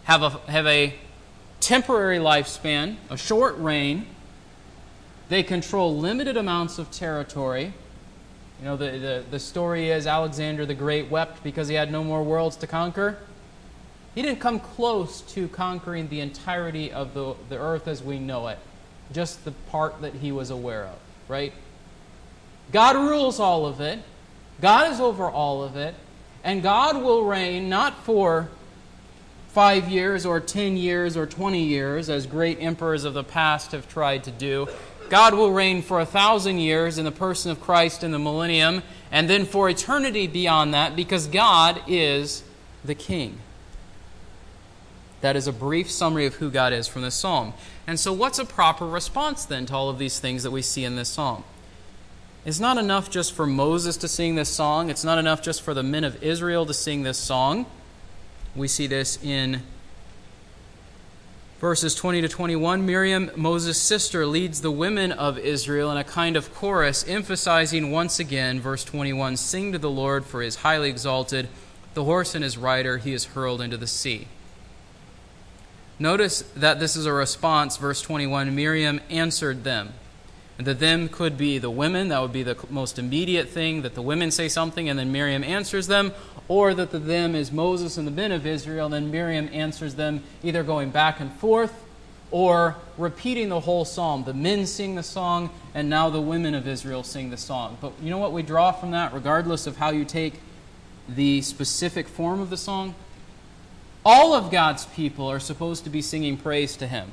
have 0.04 0.22
a, 0.22 0.30
have 0.48 0.64
a 0.68 0.94
temporary 1.58 2.18
lifespan, 2.18 2.94
a 3.10 3.16
short 3.16 3.58
reign. 3.58 4.06
They 5.28 5.42
control 5.42 5.98
limited 5.98 6.36
amounts 6.36 6.78
of 6.78 6.92
territory. 6.92 7.72
You 8.60 8.64
know, 8.64 8.76
the, 8.76 8.90
the, 8.92 9.24
the 9.32 9.40
story 9.40 9.90
is 9.90 10.06
Alexander 10.06 10.64
the 10.64 10.74
Great 10.74 11.10
wept 11.10 11.42
because 11.42 11.66
he 11.66 11.74
had 11.74 11.90
no 11.90 12.04
more 12.04 12.22
worlds 12.22 12.54
to 12.58 12.68
conquer. 12.68 13.18
He 14.14 14.22
didn't 14.22 14.38
come 14.38 14.60
close 14.60 15.22
to 15.22 15.48
conquering 15.48 16.08
the 16.08 16.20
entirety 16.20 16.92
of 16.92 17.14
the, 17.14 17.34
the 17.48 17.58
earth 17.58 17.88
as 17.88 18.00
we 18.00 18.20
know 18.20 18.46
it 18.46 18.60
just 19.12 19.44
the 19.44 19.52
part 19.70 20.00
that 20.02 20.14
he 20.14 20.32
was 20.32 20.50
aware 20.50 20.84
of, 20.84 20.98
right? 21.28 21.52
God 22.72 22.96
rules 22.96 23.38
all 23.38 23.66
of 23.66 23.80
it. 23.80 23.98
God 24.60 24.92
is 24.92 25.00
over 25.00 25.28
all 25.28 25.62
of 25.62 25.76
it. 25.76 25.94
And 26.44 26.62
God 26.62 27.02
will 27.02 27.24
reign 27.24 27.68
not 27.68 28.02
for 28.04 28.48
five 29.48 29.88
years 29.88 30.26
or 30.26 30.40
ten 30.40 30.76
years 30.76 31.16
or 31.16 31.26
twenty 31.26 31.62
years, 31.62 32.08
as 32.08 32.26
great 32.26 32.58
emperors 32.60 33.04
of 33.04 33.14
the 33.14 33.22
past 33.22 33.72
have 33.72 33.88
tried 33.88 34.24
to 34.24 34.30
do. 34.30 34.66
God 35.08 35.34
will 35.34 35.52
reign 35.52 35.82
for 35.82 36.00
a 36.00 36.06
thousand 36.06 36.58
years 36.58 36.96
in 36.96 37.04
the 37.04 37.12
person 37.12 37.50
of 37.50 37.60
Christ 37.60 38.02
in 38.02 38.12
the 38.12 38.18
millennium, 38.18 38.82
and 39.10 39.28
then 39.28 39.44
for 39.44 39.68
eternity 39.68 40.26
beyond 40.26 40.72
that, 40.72 40.96
because 40.96 41.26
God 41.26 41.82
is 41.86 42.42
the 42.84 42.94
King. 42.94 43.38
That 45.22 45.36
is 45.36 45.46
a 45.46 45.52
brief 45.52 45.90
summary 45.90 46.26
of 46.26 46.34
who 46.34 46.50
God 46.50 46.72
is 46.72 46.86
from 46.86 47.02
this 47.02 47.14
psalm. 47.14 47.54
And 47.86 47.98
so, 47.98 48.12
what's 48.12 48.38
a 48.38 48.44
proper 48.44 48.86
response 48.86 49.44
then 49.44 49.66
to 49.66 49.74
all 49.74 49.88
of 49.88 49.98
these 49.98 50.20
things 50.20 50.42
that 50.42 50.50
we 50.50 50.62
see 50.62 50.84
in 50.84 50.96
this 50.96 51.08
psalm? 51.08 51.44
It's 52.44 52.60
not 52.60 52.76
enough 52.76 53.08
just 53.08 53.32
for 53.32 53.46
Moses 53.46 53.96
to 53.98 54.08
sing 54.08 54.34
this 54.34 54.48
song, 54.48 54.90
it's 54.90 55.04
not 55.04 55.18
enough 55.18 55.40
just 55.40 55.62
for 55.62 55.74
the 55.74 55.82
men 55.82 56.02
of 56.04 56.22
Israel 56.22 56.66
to 56.66 56.74
sing 56.74 57.04
this 57.04 57.18
song. 57.18 57.66
We 58.56 58.66
see 58.66 58.88
this 58.88 59.22
in 59.22 59.62
verses 61.60 61.94
20 61.94 62.22
to 62.22 62.28
21. 62.28 62.84
Miriam, 62.84 63.30
Moses' 63.36 63.80
sister, 63.80 64.26
leads 64.26 64.60
the 64.60 64.72
women 64.72 65.12
of 65.12 65.38
Israel 65.38 65.92
in 65.92 65.96
a 65.96 66.04
kind 66.04 66.36
of 66.36 66.52
chorus, 66.52 67.06
emphasizing 67.06 67.92
once 67.92 68.18
again, 68.18 68.60
verse 68.60 68.82
21 68.82 69.36
Sing 69.36 69.70
to 69.70 69.78
the 69.78 69.88
Lord, 69.88 70.26
for 70.26 70.42
he 70.42 70.48
is 70.48 70.56
highly 70.56 70.90
exalted. 70.90 71.48
The 71.94 72.04
horse 72.04 72.34
and 72.34 72.42
his 72.42 72.58
rider 72.58 72.98
he 72.98 73.12
is 73.12 73.26
hurled 73.26 73.60
into 73.60 73.76
the 73.76 73.86
sea. 73.86 74.26
Notice 75.98 76.42
that 76.56 76.80
this 76.80 76.96
is 76.96 77.06
a 77.06 77.12
response, 77.12 77.76
verse 77.76 78.02
21 78.02 78.54
Miriam 78.54 79.00
answered 79.10 79.64
them. 79.64 79.92
And 80.58 80.66
the 80.66 80.74
them 80.74 81.08
could 81.08 81.38
be 81.38 81.58
the 81.58 81.70
women, 81.70 82.08
that 82.08 82.20
would 82.20 82.32
be 82.32 82.42
the 82.42 82.56
most 82.70 82.98
immediate 82.98 83.48
thing, 83.48 83.82
that 83.82 83.94
the 83.94 84.02
women 84.02 84.30
say 84.30 84.48
something 84.48 84.88
and 84.88 84.98
then 84.98 85.10
Miriam 85.10 85.42
answers 85.42 85.86
them, 85.86 86.12
or 86.48 86.74
that 86.74 86.90
the 86.90 86.98
them 86.98 87.34
is 87.34 87.50
Moses 87.50 87.96
and 87.96 88.06
the 88.06 88.12
men 88.12 88.32
of 88.32 88.46
Israel, 88.46 88.86
and 88.86 88.94
then 88.94 89.10
Miriam 89.10 89.48
answers 89.52 89.94
them, 89.94 90.22
either 90.42 90.62
going 90.62 90.90
back 90.90 91.20
and 91.20 91.32
forth 91.32 91.84
or 92.30 92.76
repeating 92.98 93.48
the 93.48 93.60
whole 93.60 93.84
psalm. 93.84 94.24
The 94.24 94.34
men 94.34 94.66
sing 94.66 94.94
the 94.94 95.02
song, 95.02 95.50
and 95.74 95.88
now 95.88 96.10
the 96.10 96.20
women 96.20 96.54
of 96.54 96.66
Israel 96.66 97.02
sing 97.02 97.30
the 97.30 97.36
song. 97.36 97.76
But 97.80 97.92
you 98.02 98.10
know 98.10 98.18
what 98.18 98.32
we 98.32 98.42
draw 98.42 98.72
from 98.72 98.90
that, 98.92 99.12
regardless 99.12 99.66
of 99.66 99.76
how 99.76 99.90
you 99.90 100.04
take 100.04 100.40
the 101.08 101.42
specific 101.42 102.08
form 102.08 102.40
of 102.40 102.50
the 102.50 102.56
song? 102.56 102.94
All 104.04 104.34
of 104.34 104.50
God's 104.50 104.86
people 104.86 105.28
are 105.28 105.40
supposed 105.40 105.84
to 105.84 105.90
be 105.90 106.02
singing 106.02 106.36
praise 106.36 106.76
to 106.76 106.86
Him. 106.86 107.12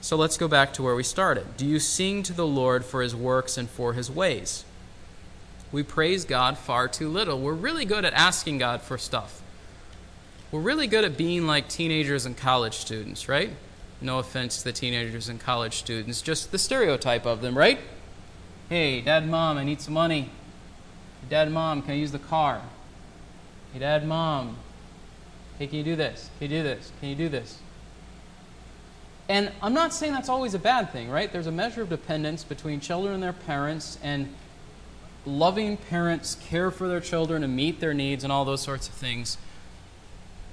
So 0.00 0.16
let's 0.16 0.38
go 0.38 0.48
back 0.48 0.72
to 0.74 0.82
where 0.82 0.94
we 0.94 1.02
started. 1.02 1.56
Do 1.56 1.66
you 1.66 1.78
sing 1.78 2.22
to 2.22 2.32
the 2.32 2.46
Lord 2.46 2.84
for 2.84 3.02
His 3.02 3.14
works 3.14 3.58
and 3.58 3.68
for 3.68 3.92
His 3.92 4.10
ways? 4.10 4.64
We 5.70 5.82
praise 5.82 6.24
God 6.24 6.56
far 6.56 6.88
too 6.88 7.08
little. 7.08 7.38
We're 7.38 7.52
really 7.52 7.84
good 7.84 8.04
at 8.04 8.14
asking 8.14 8.58
God 8.58 8.80
for 8.80 8.96
stuff. 8.96 9.42
We're 10.50 10.60
really 10.60 10.86
good 10.86 11.04
at 11.04 11.18
being 11.18 11.46
like 11.46 11.68
teenagers 11.68 12.24
and 12.24 12.34
college 12.34 12.76
students, 12.76 13.28
right? 13.28 13.50
No 14.00 14.18
offense 14.18 14.58
to 14.58 14.64
the 14.64 14.72
teenagers 14.72 15.28
and 15.28 15.38
college 15.38 15.76
students, 15.76 16.22
just 16.22 16.52
the 16.52 16.58
stereotype 16.58 17.26
of 17.26 17.42
them, 17.42 17.58
right? 17.58 17.78
Hey, 18.70 19.02
dad, 19.02 19.28
mom, 19.28 19.58
I 19.58 19.64
need 19.64 19.82
some 19.82 19.92
money. 19.92 20.30
Dad, 21.28 21.50
mom, 21.50 21.82
can 21.82 21.90
I 21.90 21.94
use 21.94 22.12
the 22.12 22.18
car? 22.18 22.62
Hey, 23.72 23.80
dad, 23.80 24.06
mom. 24.06 24.56
Hey, 25.58 25.66
can 25.66 25.76
you 25.78 25.84
do 25.84 25.96
this? 25.96 26.30
Can 26.38 26.50
you 26.50 26.58
do 26.58 26.62
this? 26.62 26.90
Can 27.00 27.10
you 27.10 27.14
do 27.14 27.28
this? 27.28 27.58
And 29.28 29.52
I'm 29.60 29.74
not 29.74 29.92
saying 29.92 30.14
that's 30.14 30.30
always 30.30 30.54
a 30.54 30.58
bad 30.58 30.90
thing, 30.90 31.10
right? 31.10 31.30
There's 31.30 31.46
a 31.46 31.52
measure 31.52 31.82
of 31.82 31.90
dependence 31.90 32.44
between 32.44 32.80
children 32.80 33.12
and 33.12 33.22
their 33.22 33.34
parents, 33.34 33.98
and 34.02 34.34
loving 35.26 35.76
parents 35.76 36.34
care 36.48 36.70
for 36.70 36.88
their 36.88 37.00
children 37.00 37.44
and 37.44 37.54
meet 37.54 37.78
their 37.78 37.92
needs 37.92 38.24
and 38.24 38.32
all 38.32 38.46
those 38.46 38.62
sorts 38.62 38.88
of 38.88 38.94
things. 38.94 39.36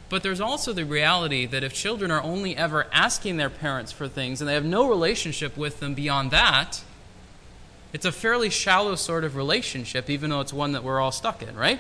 But 0.09 0.21
there's 0.21 0.41
also 0.41 0.73
the 0.73 0.83
reality 0.83 1.45
that 1.45 1.63
if 1.63 1.73
children 1.73 2.11
are 2.11 2.21
only 2.21 2.57
ever 2.57 2.85
asking 2.91 3.37
their 3.37 3.49
parents 3.49 3.93
for 3.93 4.09
things 4.09 4.41
and 4.41 4.49
they 4.49 4.53
have 4.53 4.65
no 4.65 4.89
relationship 4.89 5.55
with 5.55 5.79
them 5.79 5.93
beyond 5.93 6.31
that, 6.31 6.83
it's 7.93 8.05
a 8.05 8.11
fairly 8.11 8.49
shallow 8.49 8.95
sort 8.95 9.23
of 9.23 9.37
relationship, 9.37 10.09
even 10.09 10.31
though 10.31 10.41
it's 10.41 10.53
one 10.53 10.73
that 10.73 10.83
we're 10.83 10.99
all 10.99 11.13
stuck 11.13 11.41
in, 11.41 11.55
right? 11.55 11.79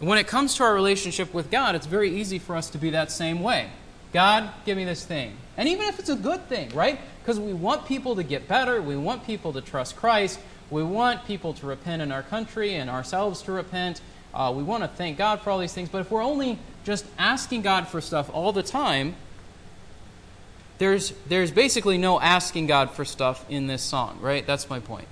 When 0.00 0.16
it 0.16 0.26
comes 0.26 0.54
to 0.56 0.64
our 0.64 0.74
relationship 0.74 1.34
with 1.34 1.50
God, 1.50 1.74
it's 1.74 1.86
very 1.86 2.10
easy 2.18 2.38
for 2.38 2.56
us 2.56 2.70
to 2.70 2.78
be 2.78 2.90
that 2.90 3.12
same 3.12 3.42
way. 3.42 3.68
God, 4.12 4.50
give 4.64 4.76
me 4.76 4.84
this 4.84 5.04
thing. 5.04 5.36
And 5.56 5.68
even 5.68 5.86
if 5.86 5.98
it's 5.98 6.08
a 6.08 6.16
good 6.16 6.48
thing, 6.48 6.70
right? 6.70 6.98
Because 7.22 7.38
we 7.38 7.52
want 7.52 7.86
people 7.86 8.16
to 8.16 8.22
get 8.22 8.48
better, 8.48 8.80
we 8.80 8.96
want 8.96 9.26
people 9.26 9.52
to 9.52 9.60
trust 9.60 9.96
Christ, 9.96 10.40
we 10.70 10.82
want 10.82 11.26
people 11.26 11.52
to 11.54 11.66
repent 11.66 12.00
in 12.00 12.10
our 12.10 12.22
country 12.22 12.74
and 12.74 12.88
ourselves 12.88 13.42
to 13.42 13.52
repent. 13.52 14.00
Uh, 14.32 14.52
we 14.56 14.62
want 14.62 14.82
to 14.82 14.88
thank 14.88 15.18
God 15.18 15.40
for 15.40 15.50
all 15.50 15.58
these 15.58 15.74
things. 15.74 15.88
But 15.88 16.00
if 16.00 16.10
we're 16.10 16.22
only 16.22 16.58
just 16.84 17.04
asking 17.18 17.62
God 17.62 17.86
for 17.88 18.00
stuff 18.00 18.30
all 18.32 18.52
the 18.52 18.62
time, 18.62 19.16
there's, 20.78 21.12
there's 21.28 21.50
basically 21.50 21.98
no 21.98 22.18
asking 22.20 22.68
God 22.68 22.90
for 22.92 23.04
stuff 23.04 23.44
in 23.50 23.66
this 23.66 23.82
song, 23.82 24.18
right? 24.22 24.46
That's 24.46 24.70
my 24.70 24.80
point. 24.80 25.08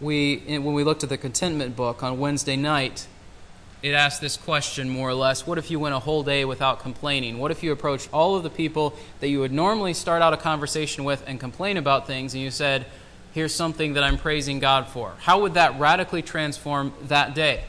We, 0.00 0.38
when 0.46 0.72
we 0.72 0.82
looked 0.82 1.02
at 1.02 1.10
the 1.10 1.18
contentment 1.18 1.76
book 1.76 2.02
on 2.02 2.18
Wednesday 2.18 2.56
night, 2.56 3.06
it 3.82 3.92
asked 3.92 4.20
this 4.20 4.36
question 4.36 4.88
more 4.88 5.08
or 5.08 5.14
less 5.14 5.46
What 5.46 5.58
if 5.58 5.70
you 5.70 5.78
went 5.78 5.94
a 5.94 5.98
whole 5.98 6.22
day 6.22 6.44
without 6.44 6.80
complaining? 6.80 7.38
What 7.38 7.50
if 7.50 7.62
you 7.62 7.72
approached 7.72 8.08
all 8.12 8.36
of 8.36 8.42
the 8.42 8.50
people 8.50 8.94
that 9.20 9.28
you 9.28 9.40
would 9.40 9.52
normally 9.52 9.94
start 9.94 10.22
out 10.22 10.32
a 10.32 10.36
conversation 10.36 11.04
with 11.04 11.22
and 11.26 11.38
complain 11.38 11.76
about 11.76 12.06
things, 12.06 12.34
and 12.34 12.42
you 12.42 12.50
said, 12.50 12.86
Here's 13.32 13.54
something 13.54 13.92
that 13.94 14.02
I'm 14.02 14.18
praising 14.18 14.58
God 14.58 14.88
for? 14.88 15.14
How 15.20 15.40
would 15.40 15.54
that 15.54 15.78
radically 15.78 16.22
transform 16.22 16.92
that 17.02 17.34
day? 17.34 17.64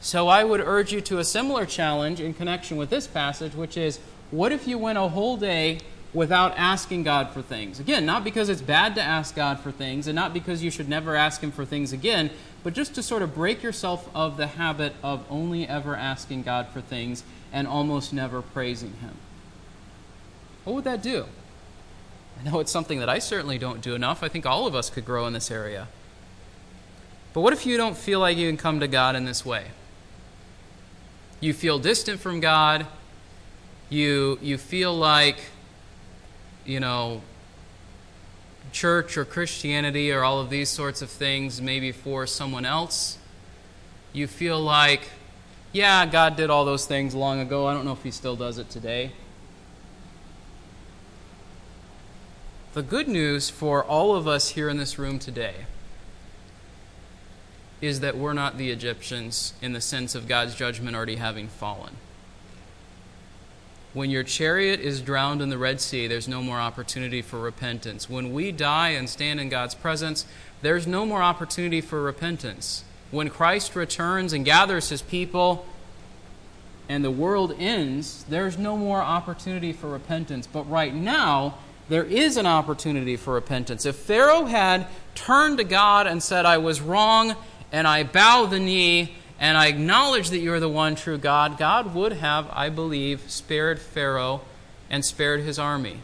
So 0.00 0.28
I 0.28 0.44
would 0.44 0.60
urge 0.60 0.92
you 0.92 1.00
to 1.02 1.18
a 1.18 1.24
similar 1.24 1.66
challenge 1.66 2.20
in 2.20 2.34
connection 2.34 2.76
with 2.76 2.90
this 2.90 3.06
passage, 3.06 3.54
which 3.54 3.76
is 3.76 3.98
what 4.30 4.52
if 4.52 4.68
you 4.68 4.78
went 4.78 4.98
a 4.98 5.08
whole 5.08 5.36
day 5.36 5.80
without 6.14 6.56
asking 6.56 7.02
God 7.02 7.30
for 7.30 7.42
things? 7.42 7.80
Again, 7.80 8.06
not 8.06 8.24
because 8.24 8.48
it's 8.48 8.62
bad 8.62 8.94
to 8.94 9.02
ask 9.02 9.34
God 9.34 9.60
for 9.60 9.70
things, 9.70 10.06
and 10.06 10.14
not 10.14 10.32
because 10.32 10.62
you 10.62 10.70
should 10.70 10.88
never 10.88 11.14
ask 11.14 11.42
Him 11.42 11.50
for 11.50 11.64
things 11.64 11.92
again, 11.92 12.30
but 12.64 12.74
just 12.74 12.94
to 12.94 13.02
sort 13.02 13.22
of 13.22 13.34
break 13.34 13.62
yourself 13.62 14.08
of 14.14 14.36
the 14.36 14.46
habit 14.46 14.94
of 15.02 15.24
only 15.30 15.68
ever 15.68 15.94
asking 15.94 16.42
God 16.42 16.68
for 16.68 16.80
things 16.80 17.24
and 17.52 17.66
almost 17.66 18.12
never 18.12 18.42
praising 18.42 18.94
Him. 19.00 19.16
What 20.64 20.74
would 20.74 20.84
that 20.84 21.02
do? 21.02 21.26
I 22.38 22.48
know 22.48 22.60
it's 22.60 22.70
something 22.70 23.00
that 23.00 23.08
I 23.08 23.18
certainly 23.18 23.58
don't 23.58 23.80
do 23.80 23.94
enough. 23.94 24.22
I 24.22 24.28
think 24.28 24.46
all 24.46 24.66
of 24.66 24.74
us 24.74 24.90
could 24.90 25.04
grow 25.04 25.26
in 25.26 25.32
this 25.32 25.50
area. 25.50 25.88
But 27.32 27.40
what 27.40 27.52
if 27.52 27.66
you 27.66 27.76
don't 27.76 27.96
feel 27.96 28.20
like 28.20 28.36
you 28.36 28.48
can 28.48 28.56
come 28.56 28.80
to 28.80 28.88
God 28.88 29.16
in 29.16 29.24
this 29.24 29.44
way? 29.44 29.66
You 31.40 31.52
feel 31.52 31.78
distant 31.78 32.20
from 32.20 32.40
God. 32.40 32.86
You, 33.90 34.38
you 34.42 34.58
feel 34.58 34.94
like, 34.94 35.38
you 36.68 36.78
know, 36.78 37.22
church 38.72 39.16
or 39.16 39.24
Christianity 39.24 40.12
or 40.12 40.22
all 40.22 40.38
of 40.38 40.50
these 40.50 40.68
sorts 40.68 41.00
of 41.00 41.08
things 41.08 41.62
maybe 41.62 41.92
for 41.92 42.26
someone 42.26 42.66
else. 42.66 43.16
You 44.12 44.26
feel 44.26 44.60
like, 44.60 45.08
yeah, 45.72 46.04
God 46.04 46.36
did 46.36 46.50
all 46.50 46.66
those 46.66 46.84
things 46.84 47.14
long 47.14 47.40
ago. 47.40 47.66
I 47.66 47.72
don't 47.72 47.86
know 47.86 47.92
if 47.92 48.02
He 48.02 48.10
still 48.10 48.36
does 48.36 48.58
it 48.58 48.68
today. 48.68 49.12
The 52.74 52.82
good 52.82 53.08
news 53.08 53.48
for 53.48 53.82
all 53.82 54.14
of 54.14 54.28
us 54.28 54.50
here 54.50 54.68
in 54.68 54.76
this 54.76 54.98
room 54.98 55.18
today 55.18 55.54
is 57.80 58.00
that 58.00 58.18
we're 58.18 58.34
not 58.34 58.58
the 58.58 58.70
Egyptians 58.70 59.54
in 59.62 59.72
the 59.72 59.80
sense 59.80 60.14
of 60.14 60.28
God's 60.28 60.54
judgment 60.54 60.94
already 60.94 61.16
having 61.16 61.48
fallen. 61.48 61.96
When 63.94 64.10
your 64.10 64.22
chariot 64.22 64.80
is 64.80 65.00
drowned 65.00 65.40
in 65.40 65.48
the 65.48 65.58
Red 65.58 65.80
Sea, 65.80 66.06
there's 66.06 66.28
no 66.28 66.42
more 66.42 66.58
opportunity 66.58 67.22
for 67.22 67.38
repentance. 67.38 68.08
When 68.08 68.32
we 68.32 68.52
die 68.52 68.90
and 68.90 69.08
stand 69.08 69.40
in 69.40 69.48
God's 69.48 69.74
presence, 69.74 70.26
there's 70.60 70.86
no 70.86 71.06
more 71.06 71.22
opportunity 71.22 71.80
for 71.80 72.02
repentance. 72.02 72.84
When 73.10 73.30
Christ 73.30 73.74
returns 73.74 74.34
and 74.34 74.44
gathers 74.44 74.90
his 74.90 75.00
people 75.00 75.64
and 76.88 77.02
the 77.02 77.10
world 77.10 77.54
ends, 77.58 78.24
there's 78.28 78.58
no 78.58 78.76
more 78.76 79.00
opportunity 79.00 79.72
for 79.72 79.88
repentance. 79.88 80.46
But 80.46 80.68
right 80.68 80.94
now, 80.94 81.54
there 81.88 82.04
is 82.04 82.36
an 82.36 82.46
opportunity 82.46 83.16
for 83.16 83.32
repentance. 83.32 83.86
If 83.86 83.96
Pharaoh 83.96 84.44
had 84.44 84.86
turned 85.14 85.56
to 85.58 85.64
God 85.64 86.06
and 86.06 86.22
said, 86.22 86.44
I 86.44 86.58
was 86.58 86.82
wrong 86.82 87.34
and 87.72 87.86
I 87.86 88.04
bow 88.04 88.44
the 88.44 88.60
knee 88.60 89.14
and 89.38 89.56
I 89.56 89.66
acknowledge 89.66 90.30
that 90.30 90.38
you're 90.38 90.60
the 90.60 90.68
one 90.68 90.96
true 90.96 91.18
God, 91.18 91.58
God 91.58 91.94
would 91.94 92.14
have, 92.14 92.48
I 92.52 92.68
believe, 92.68 93.30
spared 93.30 93.78
Pharaoh 93.78 94.40
and 94.90 95.04
spared 95.04 95.40
his 95.40 95.58
army. 95.58 95.98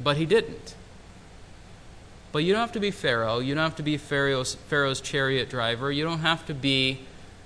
But 0.00 0.16
he 0.16 0.24
didn't. 0.24 0.74
But 2.32 2.42
you 2.42 2.52
don't 2.52 2.60
have 2.60 2.72
to 2.72 2.80
be 2.80 2.90
Pharaoh. 2.90 3.38
You 3.38 3.54
don't 3.54 3.64
have 3.64 3.76
to 3.76 3.82
be 3.82 3.96
Pharaoh's, 3.96 4.54
Pharaoh's 4.54 5.00
chariot 5.00 5.50
driver. 5.50 5.92
You 5.92 6.04
don't 6.04 6.20
have 6.20 6.44
to 6.46 6.54
be 6.54 7.00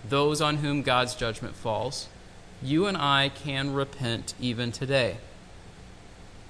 those 0.09 0.41
on 0.41 0.59
whom 0.59 0.83
God's 0.83 1.15
judgment 1.15 1.55
falls. 1.55 2.09
You 2.63 2.87
and 2.87 2.97
I 2.97 3.31
can 3.35 3.75
repent 3.75 4.35
even 4.41 4.73
today. 4.73 5.19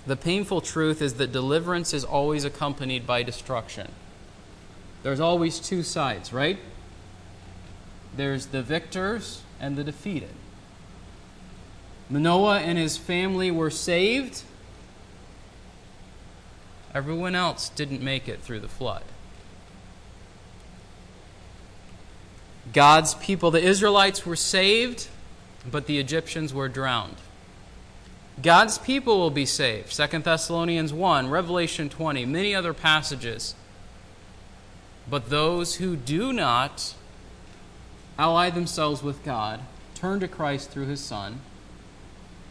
The 0.07 0.17
painful 0.17 0.61
truth 0.61 1.03
is 1.03 1.15
that 1.15 1.33
deliverance 1.33 1.93
is 1.93 2.05
always 2.05 2.45
accompanied 2.45 3.07
by 3.07 3.23
destruction. 3.23 3.93
There's 5.03 5.21
always 5.21 5.59
two 5.59 5.83
sides, 5.83 6.33
right? 6.33 6.59
There's 8.19 8.47
the 8.47 8.63
victors 8.63 9.43
and 9.61 9.77
the 9.77 9.85
defeated. 9.85 10.35
Manoah 12.11 12.59
and 12.59 12.77
his 12.77 12.97
family 12.97 13.53
were 13.53 13.71
saved. 13.71 14.43
Everyone 16.93 17.37
else 17.37 17.69
didn't 17.69 18.03
make 18.03 18.27
it 18.27 18.41
through 18.41 18.59
the 18.59 18.69
flood. 18.69 19.05
God's 22.73 23.15
people, 23.15 23.53
the 23.53 23.63
Israelites, 23.63 24.27
were 24.27 24.35
saved, 24.35 25.07
but 25.71 25.87
the 25.87 26.01
Egyptians 26.01 26.53
were 26.53 26.69
drowned. 26.69 27.19
God's 28.43 28.79
people 28.79 29.19
will 29.19 29.31
be 29.31 29.47
saved. 29.47 29.97
2 29.97 30.19
Thessalonians 30.19 30.93
1, 30.93 31.31
Revelation 31.31 31.89
20, 31.89 32.27
many 32.27 32.53
other 32.53 32.75
passages. 32.75 33.55
But 35.09 35.31
those 35.31 35.77
who 35.77 35.95
do 35.95 36.33
not 36.33 36.95
ally 38.19 38.51
themselves 38.51 39.03
with 39.03 39.23
God, 39.25 39.61
turn 39.95 40.21
to 40.21 40.29
Christ 40.29 40.71
through 40.71 40.87
his 40.87 41.01
Son, 41.01 41.41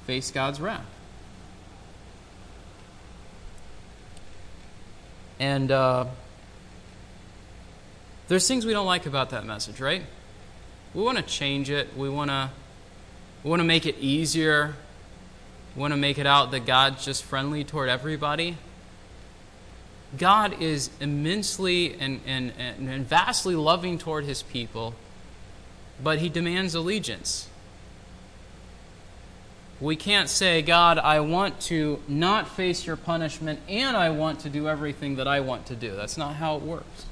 face 0.06 0.32
God's 0.32 0.62
wrath. 0.62 0.86
And 5.39 5.69
uh, 5.71 6.06
there's 8.27 8.47
things 8.47 8.65
we 8.65 8.73
don't 8.73 8.86
like 8.86 9.06
about 9.06 9.30
that 9.32 9.45
message, 9.45 9.80
right? 9.80 10.03
We 10.93 11.03
want 11.03 11.17
to 11.17 11.23
change 11.23 11.69
it. 11.69 11.95
We 11.95 12.10
want 12.10 12.32
to 12.32 12.49
we 13.43 13.49
want 13.49 13.60
to 13.60 13.65
make 13.65 13.86
it 13.86 13.97
easier. 13.99 14.73
We 15.75 15.82
want 15.82 15.93
to 15.93 15.97
make 15.97 16.17
it 16.17 16.25
out 16.25 16.51
that 16.51 16.65
God's 16.65 17.06
just 17.06 17.23
friendly 17.23 17.63
toward 17.63 17.88
everybody. 17.88 18.58
God 20.17 20.60
is 20.62 20.89
immensely 20.99 21.93
and, 21.99 22.21
and, 22.25 22.51
and 22.58 23.06
vastly 23.06 23.56
loving 23.56 23.97
toward 23.97 24.25
his 24.25 24.41
people 24.41 24.95
but 26.01 26.19
he 26.19 26.29
demands 26.29 26.75
allegiance. 26.75 27.47
We 29.79 29.95
can't 29.95 30.27
say, 30.27 30.63
God, 30.63 30.97
I 30.97 31.19
want 31.19 31.60
to 31.62 32.01
not 32.07 32.47
face 32.47 32.88
your 32.88 32.95
punishment 32.95 33.60
and 33.69 33.95
I 33.95 34.10
want 34.10 34.39
to 34.41 34.49
do 34.49 34.67
everything 34.67 35.17
that 35.17 35.27
I 35.27 35.39
want 35.39 35.67
to 35.67 35.75
do. 35.75 35.95
That's 35.95 36.17
not 36.17 36.36
how 36.36 36.55
it 36.55 36.63
works. 36.63 37.05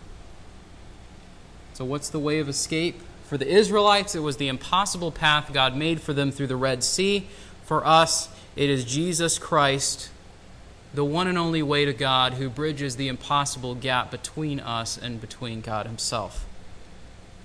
So, 1.73 1.85
what's 1.85 2.09
the 2.09 2.19
way 2.19 2.39
of 2.39 2.49
escape? 2.49 3.01
For 3.25 3.37
the 3.37 3.47
Israelites, 3.47 4.15
it 4.15 4.19
was 4.19 4.37
the 4.37 4.47
impossible 4.47 5.11
path 5.11 5.51
God 5.51 5.75
made 5.75 6.01
for 6.01 6.13
them 6.13 6.31
through 6.31 6.47
the 6.47 6.55
Red 6.55 6.83
Sea. 6.83 7.27
For 7.63 7.85
us, 7.85 8.29
it 8.55 8.69
is 8.69 8.85
Jesus 8.85 9.37
Christ, 9.37 10.09
the 10.93 11.03
one 11.03 11.27
and 11.27 11.37
only 11.37 11.61
way 11.61 11.85
to 11.85 11.93
God, 11.93 12.35
who 12.35 12.49
bridges 12.49 12.95
the 12.95 13.07
impossible 13.07 13.75
gap 13.75 14.09
between 14.09 14.59
us 14.59 14.97
and 14.97 15.19
between 15.19 15.61
God 15.61 15.85
Himself. 15.85 16.45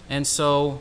And 0.09 0.27
so, 0.27 0.81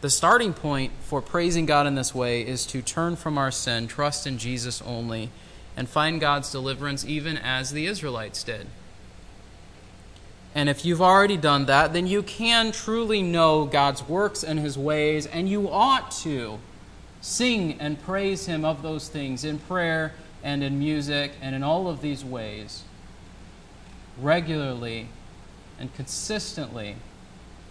the 0.00 0.10
starting 0.10 0.52
point 0.52 0.92
for 1.00 1.22
praising 1.22 1.66
God 1.66 1.86
in 1.86 1.94
this 1.94 2.14
way 2.14 2.46
is 2.46 2.66
to 2.66 2.82
turn 2.82 3.16
from 3.16 3.38
our 3.38 3.50
sin, 3.50 3.88
trust 3.88 4.26
in 4.26 4.38
Jesus 4.38 4.82
only, 4.82 5.30
and 5.76 5.88
find 5.88 6.20
God's 6.20 6.50
deliverance 6.50 7.04
even 7.04 7.36
as 7.36 7.72
the 7.72 7.86
Israelites 7.86 8.42
did. 8.42 8.66
And 10.54 10.68
if 10.68 10.84
you've 10.84 11.02
already 11.02 11.36
done 11.36 11.66
that, 11.66 11.92
then 11.92 12.06
you 12.06 12.22
can 12.22 12.72
truly 12.72 13.22
know 13.22 13.66
God's 13.66 14.02
works 14.08 14.42
and 14.42 14.58
his 14.58 14.78
ways, 14.78 15.26
and 15.26 15.48
you 15.48 15.68
ought 15.68 16.10
to 16.22 16.58
sing 17.20 17.76
and 17.80 18.00
praise 18.02 18.46
him 18.46 18.64
of 18.64 18.82
those 18.82 19.08
things 19.08 19.44
in 19.44 19.58
prayer 19.58 20.14
and 20.42 20.62
in 20.62 20.78
music 20.78 21.32
and 21.42 21.54
in 21.54 21.62
all 21.62 21.88
of 21.88 22.00
these 22.00 22.24
ways. 22.24 22.84
regularly 24.18 25.08
and 25.78 25.94
consistently 25.94 26.96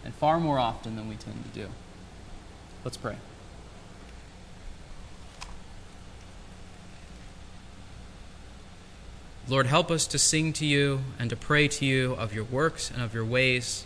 and 0.03 0.13
far 0.13 0.39
more 0.39 0.59
often 0.59 0.95
than 0.95 1.09
we 1.09 1.15
tend 1.15 1.43
to 1.43 1.59
do. 1.59 1.67
Let's 2.85 2.97
pray. 2.97 3.17
Lord, 9.47 9.65
help 9.65 9.89
us 9.89 10.05
to 10.07 10.19
sing 10.19 10.53
to 10.53 10.65
you 10.65 11.01
and 11.17 11.29
to 11.31 11.35
pray 11.35 11.67
to 11.67 11.85
you 11.85 12.13
of 12.13 12.33
your 12.33 12.43
works 12.43 12.91
and 12.91 13.01
of 13.01 13.13
your 13.13 13.25
ways 13.25 13.85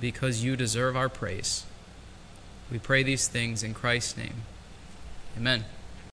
because 0.00 0.44
you 0.44 0.56
deserve 0.56 0.96
our 0.96 1.08
praise. 1.08 1.64
We 2.70 2.80
pray 2.80 3.04
these 3.04 3.28
things 3.28 3.62
in 3.62 3.72
Christ's 3.72 4.16
name. 4.16 4.42
Amen. 5.36 5.64